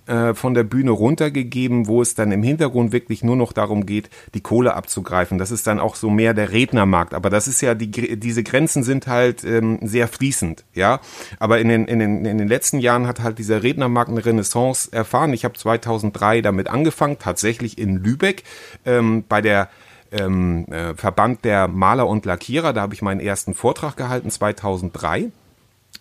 [0.05, 4.09] äh, von der Bühne runtergegeben, wo es dann im Hintergrund wirklich nur noch darum geht,
[4.33, 5.37] die Kohle abzugreifen.
[5.37, 7.13] Das ist dann auch so mehr der Rednermarkt.
[7.13, 10.99] Aber das ist ja, die, diese Grenzen sind halt ähm, sehr fließend, ja.
[11.39, 14.91] Aber in den, in, den, in den letzten Jahren hat halt dieser Rednermarkt eine Renaissance
[14.91, 15.31] erfahren.
[15.31, 18.43] Ich habe 2003 damit angefangen, tatsächlich in Lübeck
[18.85, 19.69] ähm, bei der
[20.13, 22.73] ähm, äh, Verband der Maler und Lackierer.
[22.73, 25.31] Da habe ich meinen ersten Vortrag gehalten, 2003.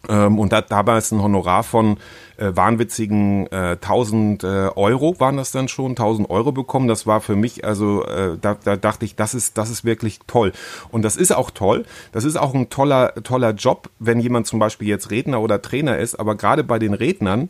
[0.08, 1.96] Ähm, und da damals ein Honorar von
[2.36, 6.88] äh, wahnwitzigen äh, 1000 äh, Euro waren das dann schon, 1000 Euro bekommen.
[6.88, 10.18] Das war für mich, also äh, da, da dachte ich, das ist, das ist wirklich
[10.26, 10.52] toll.
[10.90, 11.84] Und das ist auch toll.
[12.10, 15.98] Das ist auch ein toller, toller Job, wenn jemand zum Beispiel jetzt Redner oder Trainer
[15.98, 16.16] ist.
[16.16, 17.48] Aber gerade bei den Rednern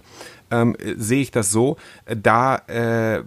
[0.52, 3.22] ähm, äh, sehe ich das so, da äh,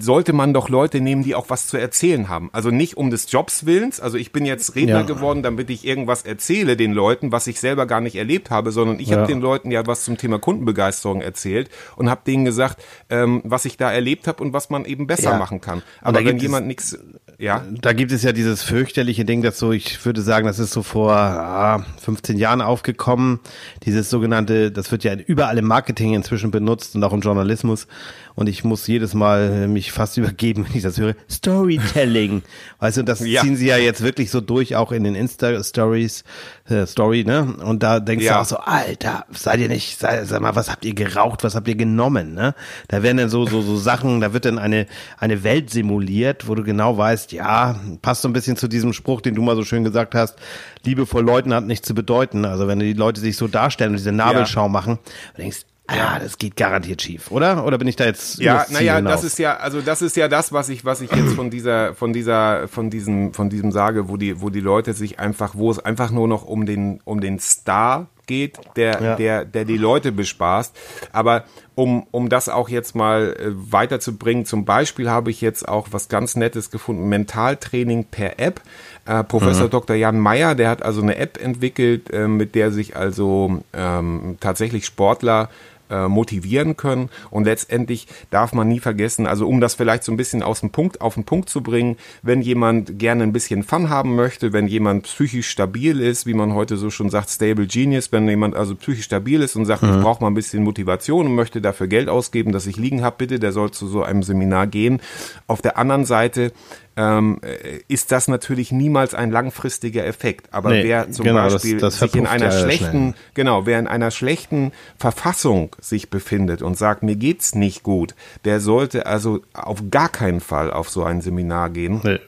[0.00, 2.50] sollte man doch Leute nehmen, die auch was zu erzählen haben.
[2.52, 4.00] Also nicht um des Jobs willens.
[4.00, 5.02] Also ich bin jetzt Redner Ja.
[5.02, 8.98] geworden, damit ich irgendwas erzähle den Leuten, was ich selber gar nicht erlebt habe, sondern
[9.00, 9.18] ich Ja.
[9.18, 13.64] habe den Leuten ja was zum Thema Kundenbegeisterung erzählt und habe denen gesagt, ähm, was
[13.64, 15.38] ich da erlebt habe und was man eben besser Ja.
[15.38, 15.82] machen kann.
[16.00, 16.98] Aber wenn jemand nichts,
[17.38, 20.72] ja, Da gibt es ja dieses fürchterliche Ding, das so, ich würde sagen, das ist
[20.72, 23.40] so vor ah, 15 Jahren aufgekommen.
[23.84, 27.86] Dieses sogenannte, das wird ja überall im Marketing inzwischen benutzt und auch im Journalismus.
[28.34, 31.14] Und ich muss jedes Mal mich fast übergeben, wenn ich das höre.
[31.30, 32.42] Storytelling.
[32.80, 33.42] Weißt du, das Ja.
[33.42, 36.24] ziehen sie ja jetzt wirklich so durch, auch in den Insta-Stories,
[36.68, 37.42] äh, Story, ne?
[37.64, 38.34] Und da denkst Ja.
[38.34, 41.54] du auch so, Alter, seid ihr nicht, sei, sag mal, was habt ihr geraucht, was
[41.54, 42.54] habt ihr genommen, ne?
[42.88, 44.86] Da werden dann so, so, so Sachen, da wird dann eine,
[45.18, 49.20] eine Welt simuliert, wo du genau weißt, ja, passt so ein bisschen zu diesem Spruch,
[49.20, 50.36] den du mal so schön gesagt hast,
[50.84, 52.44] Liebe vor Leuten hat nichts zu bedeuten.
[52.44, 54.98] Also wenn die Leute sich so darstellen und diese Nabelschau machen,
[55.36, 55.58] du denkst,
[55.92, 57.64] ah, das geht garantiert schief, oder?
[57.64, 60.52] Oder bin ich da jetzt Ja, naja, das ist ja, also das ist ja das,
[60.52, 64.16] was ich, was ich jetzt von dieser, von dieser, von diesem, von diesem sage, wo
[64.16, 67.38] die, wo die Leute sich einfach, wo es einfach nur noch um den, um den
[67.38, 69.16] Star geht, der, Ja.
[69.16, 70.74] der, der die Leute bespaßt.
[71.12, 75.88] Aber um, um das auch jetzt mal äh, weiterzubringen, zum Beispiel habe ich jetzt auch
[75.90, 78.60] was ganz Nettes gefunden, Mentaltraining per App.
[79.06, 79.96] Äh, Professor Dr.
[79.96, 84.86] Jan Meyer, der hat also eine App entwickelt, äh, mit der sich also ähm, tatsächlich
[84.86, 85.48] Sportler
[85.92, 87.10] äh, motivieren können.
[87.30, 90.70] Und letztendlich darf man nie vergessen, also um das vielleicht so ein bisschen aus dem
[90.70, 94.66] Punkt, auf den Punkt zu bringen, wenn jemand gerne ein bisschen Fun haben möchte, wenn
[94.66, 98.74] jemand psychisch stabil ist, wie man heute so schon sagt, stable genius, wenn jemand also
[98.74, 102.08] psychisch stabil ist und sagt, ich brauche mal ein bisschen Motivation und möchte dafür Geld
[102.08, 105.00] ausgeben, dass ich liegen habe, bitte, der soll zu so einem Seminar gehen.
[105.46, 106.52] Auf der anderen Seite
[106.96, 110.52] ähm, äh, ist das natürlich niemals ein langfristiger Effekt.
[110.52, 113.14] Aber Nee, wer zum genau, das- Beispiel das sich in einer schlechten schnell.
[113.34, 118.60] Genau, wer in einer schlechten Verfassung sich befindet und sagt, mir geht's nicht gut, der
[118.60, 122.18] sollte also auf gar keinen Fall auf so ein Seminar gehen, Nee.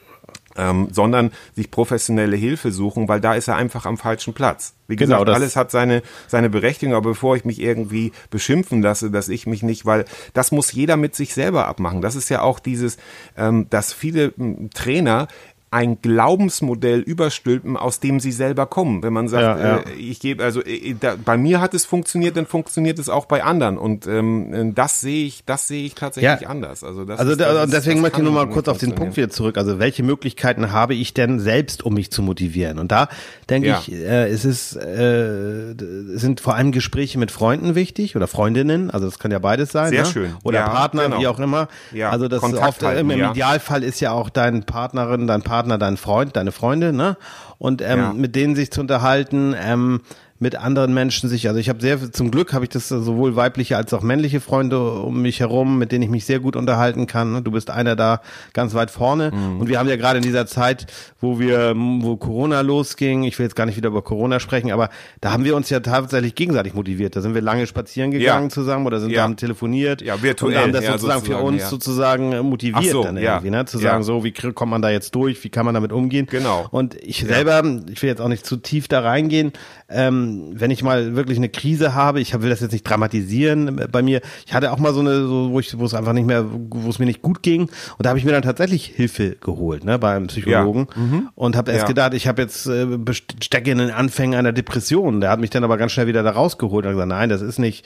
[0.57, 4.73] Ähm, sondern sich professionelle Hilfe suchen, weil da ist er einfach am falschen Platz.
[4.87, 8.81] Wie Genau, gesagt, das- alles hat seine, seine Berechtigung, aber bevor ich mich irgendwie beschimpfen
[8.81, 12.01] lasse, dass ich mich nicht, weil das muss jeder mit sich selber abmachen.
[12.01, 12.97] Das ist ja auch dieses,
[13.37, 15.27] ähm, dass viele m, Trainer
[15.75, 19.03] ein Glaubensmodell überstülpen, aus dem sie selber kommen.
[19.03, 19.77] Wenn man sagt, Ja, ja.
[19.79, 23.25] Äh, ich gebe, also äh, da, bei mir hat es funktioniert, dann funktioniert es auch
[23.25, 23.77] bei anderen.
[23.77, 26.47] Und ähm, das sehe ich, das sehe ich tatsächlich Ja.
[26.47, 26.83] anders.
[26.85, 28.77] Also, das Also ist, da, das ist- deswegen das möchte ich nur mal kurz auf
[28.77, 28.95] den.
[28.95, 29.57] Punkt wieder zurück.
[29.57, 32.79] Also welche Möglichkeiten habe ich denn selbst, um mich zu motivieren?
[32.79, 33.09] Und da
[33.49, 35.75] denke ich, äh, es ist, äh,
[36.17, 38.89] sind vor allem Gespräche mit Freunden wichtig oder Freundinnen.
[38.91, 39.89] Also das kann ja beides sein.
[39.89, 40.07] Sehr ne?
[40.09, 40.33] schön.
[40.43, 41.19] Oder Partner, genau.
[41.19, 41.67] wie auch immer.
[41.91, 43.31] Ja, Also das Kontakt oft, halten, im ja.
[43.31, 47.17] Idealfall ist ja auch dein Partnerin, dein Partner, dein Freund, deine Freunde, ne?
[47.57, 48.13] Und ähm, Ja.
[48.13, 49.55] mit denen sich zu unterhalten.
[49.57, 50.01] Ähm,
[50.37, 53.77] mit anderen Menschen sich, also ich habe sehr, zum Glück habe ich das sowohl weibliche
[53.77, 57.41] als auch männliche Freunde um mich herum, mit denen ich mich sehr gut unterhalten kann.
[57.45, 58.19] Du bist einer da
[58.51, 59.31] ganz weit vorne.
[59.31, 59.61] Mhm.
[59.61, 60.87] Und wir haben ja gerade in dieser Zeit,
[61.21, 64.89] wo wir, wo Corona losging, ich will jetzt gar nicht wieder über Corona sprechen, aber
[65.21, 67.15] da haben wir uns ja tatsächlich gegenseitig motiviert.
[67.15, 68.49] Da sind wir lange spazieren gegangen Ja.
[68.49, 69.23] zusammen oder sind Ja.
[69.23, 70.01] haben telefoniert.
[70.01, 71.69] Ja, virtuell, Und haben das ja, sozusagen, für sozusagen, uns ja.
[71.69, 73.63] sozusagen äh, motiviert so, dann irgendwie, ne?
[73.65, 76.27] Zu sagen, so, wie kommt man da jetzt durch, wie kann man damit umgehen?
[76.29, 76.67] Genau.
[76.71, 79.53] Und ich selber, ich will jetzt auch nicht zu tief da reingehen,
[79.87, 84.01] ähm, wenn ich mal wirklich eine Krise habe, ich will das jetzt nicht dramatisieren bei
[84.01, 86.45] mir, ich hatte auch mal so eine, so, wo ich, wo es einfach nicht mehr,
[86.49, 89.83] wo es mir nicht gut ging und da habe ich mir dann tatsächlich Hilfe geholt,
[89.83, 90.87] ne, beim Psychologen
[91.35, 91.87] und habe erst Ja.
[91.87, 95.63] gedacht, ich habe jetzt äh, stecke in den Anfängen einer Depression, der hat mich dann
[95.63, 97.85] aber ganz schnell wieder da rausgeholt und gesagt, nein, das ist nicht,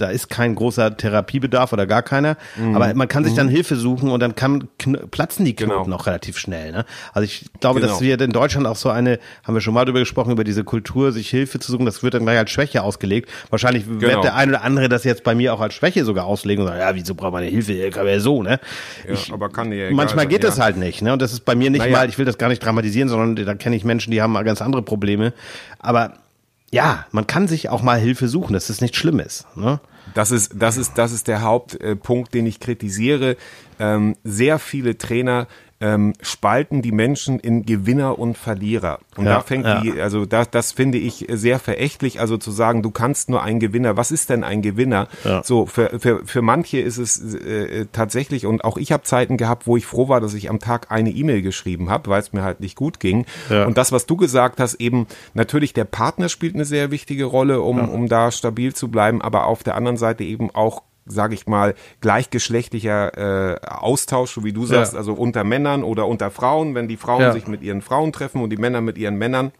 [0.00, 2.74] da ist kein großer Therapiebedarf oder gar keiner, Mhm.
[2.76, 4.68] aber man kann sich dann Hilfe suchen und dann kann
[5.10, 5.96] platzen die Knoten Genau.
[5.96, 6.72] auch relativ schnell.
[6.72, 6.84] Ne?
[7.12, 8.00] Also ich glaube, dass Genau.
[8.02, 11.12] wir in Deutschland auch so eine, haben wir schon mal darüber gesprochen, über diese Kultur,
[11.12, 13.28] sich Hilfe zu suchen, das wird dann gleich als Schwäche ausgelegt.
[13.50, 14.00] Wahrscheinlich Genau.
[14.00, 16.68] wird der ein oder andere das jetzt bei mir auch als Schwäche sogar auslegen und
[16.68, 17.72] sagen, ja, wieso braucht man eine Hilfe?
[17.72, 18.60] Ich kann ja so, ne?
[19.06, 20.50] Ja, ich, aber kann egal manchmal sein, geht ja.
[20.50, 21.12] das halt nicht, ne?
[21.12, 21.92] Und das ist bei mir nicht Naja.
[21.98, 24.44] mal, ich will das gar nicht dramatisieren, sondern da kenne ich Menschen, die haben mal
[24.44, 25.32] ganz andere Probleme.
[25.78, 26.12] Aber
[26.70, 29.46] ja, man kann sich auch mal Hilfe suchen, dass es nicht schlimm ist.
[29.56, 29.80] Ne?
[30.14, 33.36] Das ist, das ist, das ist der Hauptpunkt, den ich kritisiere.
[33.78, 35.46] Ähm, sehr viele Trainer
[35.80, 38.98] ähm, spalten die Menschen in Gewinner und Verlierer.
[39.16, 39.80] Und Ja, da fängt ja.
[39.80, 43.60] die, also das, das finde ich sehr verächtlich, also zu sagen, du kannst nur ein
[43.60, 43.96] Gewinner.
[43.96, 45.08] Was ist denn ein Gewinner?
[45.24, 45.42] Ja.
[45.44, 49.66] So, für, für, für manche ist es äh, tatsächlich, und auch ich habe Zeiten gehabt,
[49.66, 52.42] wo ich froh war, dass ich am Tag eine E-Mail geschrieben habe, weil es mir
[52.42, 53.26] halt nicht gut ging.
[53.48, 57.60] Und das, was du gesagt hast, eben natürlich der Partner spielt eine sehr wichtige Rolle,
[57.60, 61.46] um, um da stabil zu bleiben, aber auf der anderen Seite eben auch sage ich
[61.46, 66.88] mal, gleichgeschlechtlicher äh, Austausch, so wie du sagst, also unter Männern oder unter Frauen, wenn
[66.88, 67.32] die Frauen Ja.
[67.32, 69.52] sich mit ihren Frauen treffen und die Männer mit ihren Männern.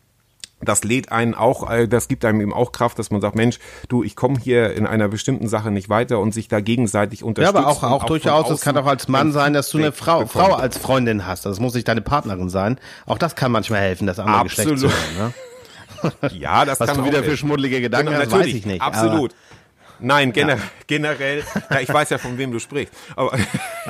[0.61, 3.61] das lädt einen auch, äh, das gibt einem eben auch Kraft, dass man sagt, Mensch,
[3.89, 7.27] du, ich komme hier in einer bestimmten Sache nicht weiter und sich da gegenseitig Ja,
[7.27, 7.57] unterstützt.
[7.57, 10.25] aber auch, auch von durchaus, es kann auch als Mann sein, dass du eine Frau,
[10.25, 10.33] bekommt.
[10.33, 11.47] Frau als Freundin hast.
[11.47, 12.81] Das muss nicht deine Partnerin sein.
[13.07, 14.95] Auch das kann manchmal helfen, das andere Geschlecht zu Absolut.
[15.19, 15.33] hören.
[16.33, 16.39] Ne?
[16.39, 18.83] Ja, das Was kann du auch wieder für schmuddelige Gedanken Genau, hast, weiß ich nicht.
[18.83, 19.35] Absolut.
[20.01, 22.93] Nein, gener generell, ja, ich weiß ja, von wem du sprichst.
[23.17, 23.37] Aber,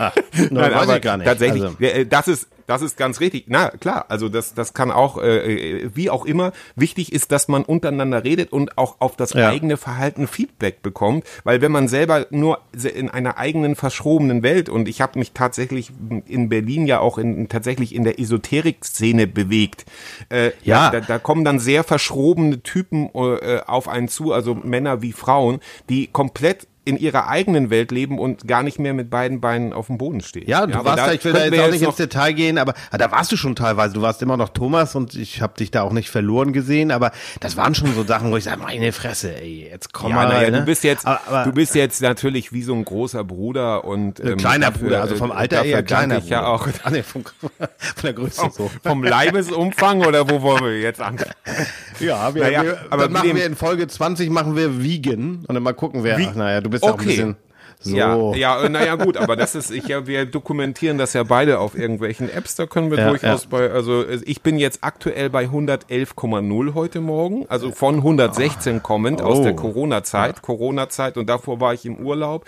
[0.51, 1.27] Nein, weiß ich gar nicht.
[1.27, 3.47] Tatsächlich, Also- äh, das ist, das ist ganz richtig.
[3.49, 7.49] Na klar, also das, das kann auch, äh, äh, wie auch immer, wichtig ist, dass
[7.49, 9.49] man untereinander redet und auch auf das Ja.
[9.49, 12.61] eigene Verhalten Feedback bekommt, weil wenn man selber nur
[12.95, 15.91] in einer eigenen verschrobenen Welt und ich habe mich tatsächlich
[16.27, 19.87] in Berlin ja auch in, tatsächlich in der Esoterik-Szene bewegt,
[20.29, 20.91] äh, Ja.
[20.91, 25.61] da, da kommen dann sehr verschrobene Typen äh, auf einen zu, also Männer wie Frauen,
[25.89, 29.89] die komplett in ihrer eigenen Welt leben und gar nicht mehr mit beiden Beinen auf
[29.89, 30.49] dem Boden stehen.
[30.49, 32.57] Ja, du aber warst da, ich will da jetzt wir auch nicht ins Detail gehen,
[32.57, 33.93] aber ah, da warst du schon teilweise.
[33.93, 37.13] Du warst immer noch Thomas und ich habe dich da auch nicht verloren gesehen, aber
[37.41, 40.29] das waren schon so Sachen, wo ich sage, meine Fresse, ey, jetzt komm Ja, mal.
[40.29, 40.61] naja, ne?
[40.61, 44.19] du bist jetzt, aber, aber, du bist jetzt natürlich wie so ein großer Bruder und
[44.21, 46.67] ähm, kleiner dafür, Bruder, also vom äh, Alter danke kleiner ich ja auch.
[46.85, 47.69] Ah, nee, vom, von
[48.03, 48.71] der Größe so.
[48.83, 51.19] Vom Leibesumfang oder wo wollen wir jetzt an?
[51.99, 55.55] Ja, wir, Naja, wir, aber dann machen wir in Folge 20 machen wir Vegan und
[55.55, 56.19] dann mal gucken, wer.
[56.21, 57.07] Ach, naja, du bist ja auch ein Okay.
[57.11, 57.37] bisschen
[57.81, 57.97] so.
[57.97, 61.61] Ja, ja, äh, naja gut, aber das ist, ich ja, wir dokumentieren das ja beide
[61.61, 63.49] auf irgendwelchen Apps, da können wir Ja, durchaus ja.
[63.51, 69.39] bei, also ich bin jetzt aktuell bei 111,0 heute Morgen, also von 116 kommend aus
[69.39, 69.43] Oh.
[69.45, 72.47] der Corona-Zeit, Corona-Zeit und davor war ich im Urlaub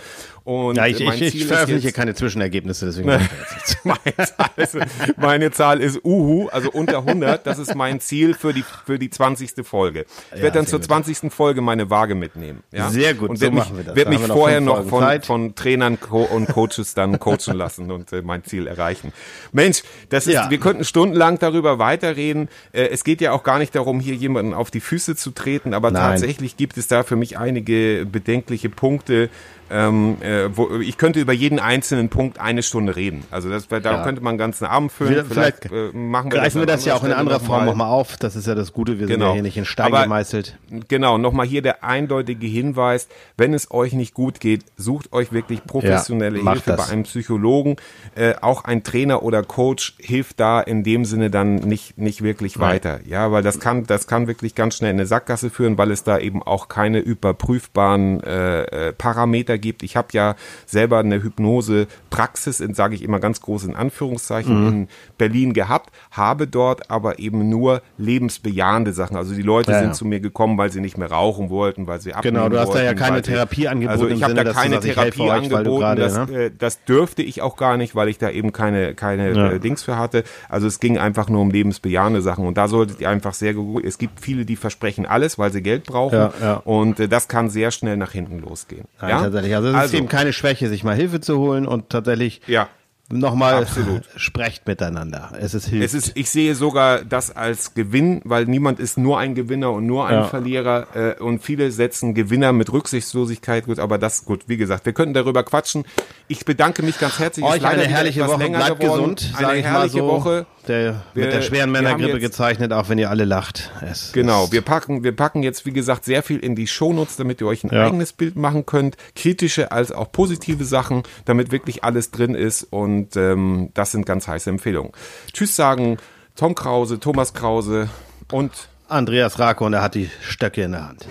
[0.50, 3.08] und Ja, ich, mein ich, ich veröffentliche jetzt, keine Zwischenergebnisse, deswegen.
[3.10, 3.78] jetzt.
[3.84, 4.76] meine, Zahl ist,
[5.16, 7.46] meine Zahl ist Uhu, also unter 100.
[7.46, 9.64] Das ist mein Ziel für die, für die 20.
[9.64, 10.06] Folge.
[10.32, 10.86] Ich Ja, werde dann zur gut.
[10.86, 11.32] 20.
[11.32, 12.62] Folge meine Waage mitnehmen.
[12.72, 12.90] Ja?
[12.90, 13.94] Sehr gut, Und so mich, machen wir das.
[13.94, 15.26] Werd Da mich noch vorher noch von, Zeit.
[15.26, 19.12] von Trainern Co und Coaches dann coachen lassen und äh, mein Ziel erreichen.
[19.52, 20.50] Mensch, das ist, Ja.
[20.50, 22.48] wir könnten stundenlang darüber weiterreden.
[22.72, 25.74] Äh, es geht ja auch gar nicht darum, hier jemanden auf die Füße zu treten,
[25.74, 26.02] aber Nein.
[26.02, 29.28] tatsächlich gibt es da für mich einige bedenkliche Punkte.
[29.70, 33.24] Ähm, äh, wo, ich könnte über jeden einzelnen Punkt eine Stunde reden.
[33.30, 34.02] Also das, da Ja.
[34.02, 35.14] könnte man einen ganzen Abend füllen.
[35.14, 37.60] Wir- Vielleicht, vielleicht äh, machen wir Greifen wir an das ja auch in anderer Form
[37.66, 37.84] noch mal.
[37.86, 38.16] nochmal auf.
[38.16, 39.28] Das ist ja das Gute, wir sind Genau.
[39.28, 40.58] ja hier nicht in Stein Aber- gemeißelt.
[40.88, 45.64] Genau, nochmal hier der eindeutige Hinweis, wenn es euch nicht gut geht, sucht euch wirklich
[45.64, 46.86] professionelle Ja, Hilfe das.
[46.86, 47.76] bei einem Psychologen.
[48.16, 52.58] Äh, auch ein Trainer oder Coach hilft da in dem Sinne dann nicht, nicht wirklich
[52.58, 53.00] weiter.
[53.06, 56.02] Ja, weil das kann, das kann wirklich ganz schnell in eine Sackgasse führen, weil es
[56.02, 59.82] da eben auch keine überprüfbaren äh, äh, Parameter gibt.
[59.84, 60.34] Ich habe ja
[60.66, 64.68] selber eine Hypnose-Praxis, sage ich immer ganz groß in Anführungszeichen, Mhm.
[64.68, 69.16] in Berlin gehabt, habe dort aber eben nur lebensbejahende Sachen.
[69.16, 69.92] Also die Leute Ja, sind ja.
[69.94, 72.68] zu mir gekommen, weil sie nicht mehr rauchen wollten, weil sie abnehmen Genau, du hast
[72.68, 75.78] da wollten, ja keine Therapie angeboten Also ich habe da keine Therapie euch, angeboten.
[75.80, 76.44] gerade, das, ne?
[76.46, 79.50] äh, das dürfte ich auch gar nicht, weil ich da eben keine, keine Ja.
[79.52, 80.24] äh, Dings für hatte.
[80.48, 82.46] Also es ging einfach nur um lebensbejahende Sachen.
[82.46, 85.62] Und da solltet ihr einfach sehr gut, es gibt viele, die versprechen alles, weil sie
[85.62, 86.30] Geld brauchen.
[86.64, 88.86] Und äh, das kann sehr schnell nach hinten losgehen.
[89.02, 89.20] Ja?
[89.50, 89.76] Tatsächlich.
[89.76, 92.68] Also es ist eben keine Schwäche, sich mal Hilfe zu holen und tatsächlich ja.
[93.10, 93.66] nochmal
[94.16, 95.32] sprecht miteinander.
[95.40, 95.84] Es ist Hilfe.
[95.84, 99.86] Es ist, ich sehe sogar das als Gewinn, weil niemand ist nur ein Gewinner und
[99.86, 100.24] nur ein Ja.
[100.24, 104.92] Verlierer äh, und viele setzen Gewinner mit Rücksichtslosigkeit gut, aber das gut, wie gesagt, wir
[104.92, 105.84] könnten darüber quatschen.
[106.28, 107.44] Ich bedanke mich ganz herzlich.
[107.44, 109.16] Euch leider eine herrliche Woche, bleibt geworden.
[109.16, 110.06] gesund, Eine herrliche so.
[110.06, 110.46] Woche.
[110.68, 113.70] Der, Wir- mit der schweren Männergrippe jetzt- gezeichnet, auch wenn ihr alle lacht.
[113.80, 117.16] Es Genau, ist- wir packen, wir packen jetzt, wie gesagt, sehr viel in die Shownotes,
[117.16, 117.86] damit ihr euch ein Ja.
[117.86, 118.96] eigenes Bild machen könnt.
[119.16, 122.64] Kritische als auch positive Sachen, damit wirklich alles drin ist.
[122.64, 124.92] Und ähm, das sind ganz heiße Empfehlungen.
[125.32, 125.96] Tschüss sagen
[126.36, 127.88] Tom Krause, Thomas Krause
[128.30, 128.52] und
[128.88, 131.06] Andreas Rako und er hat die Stöcke in der Hand.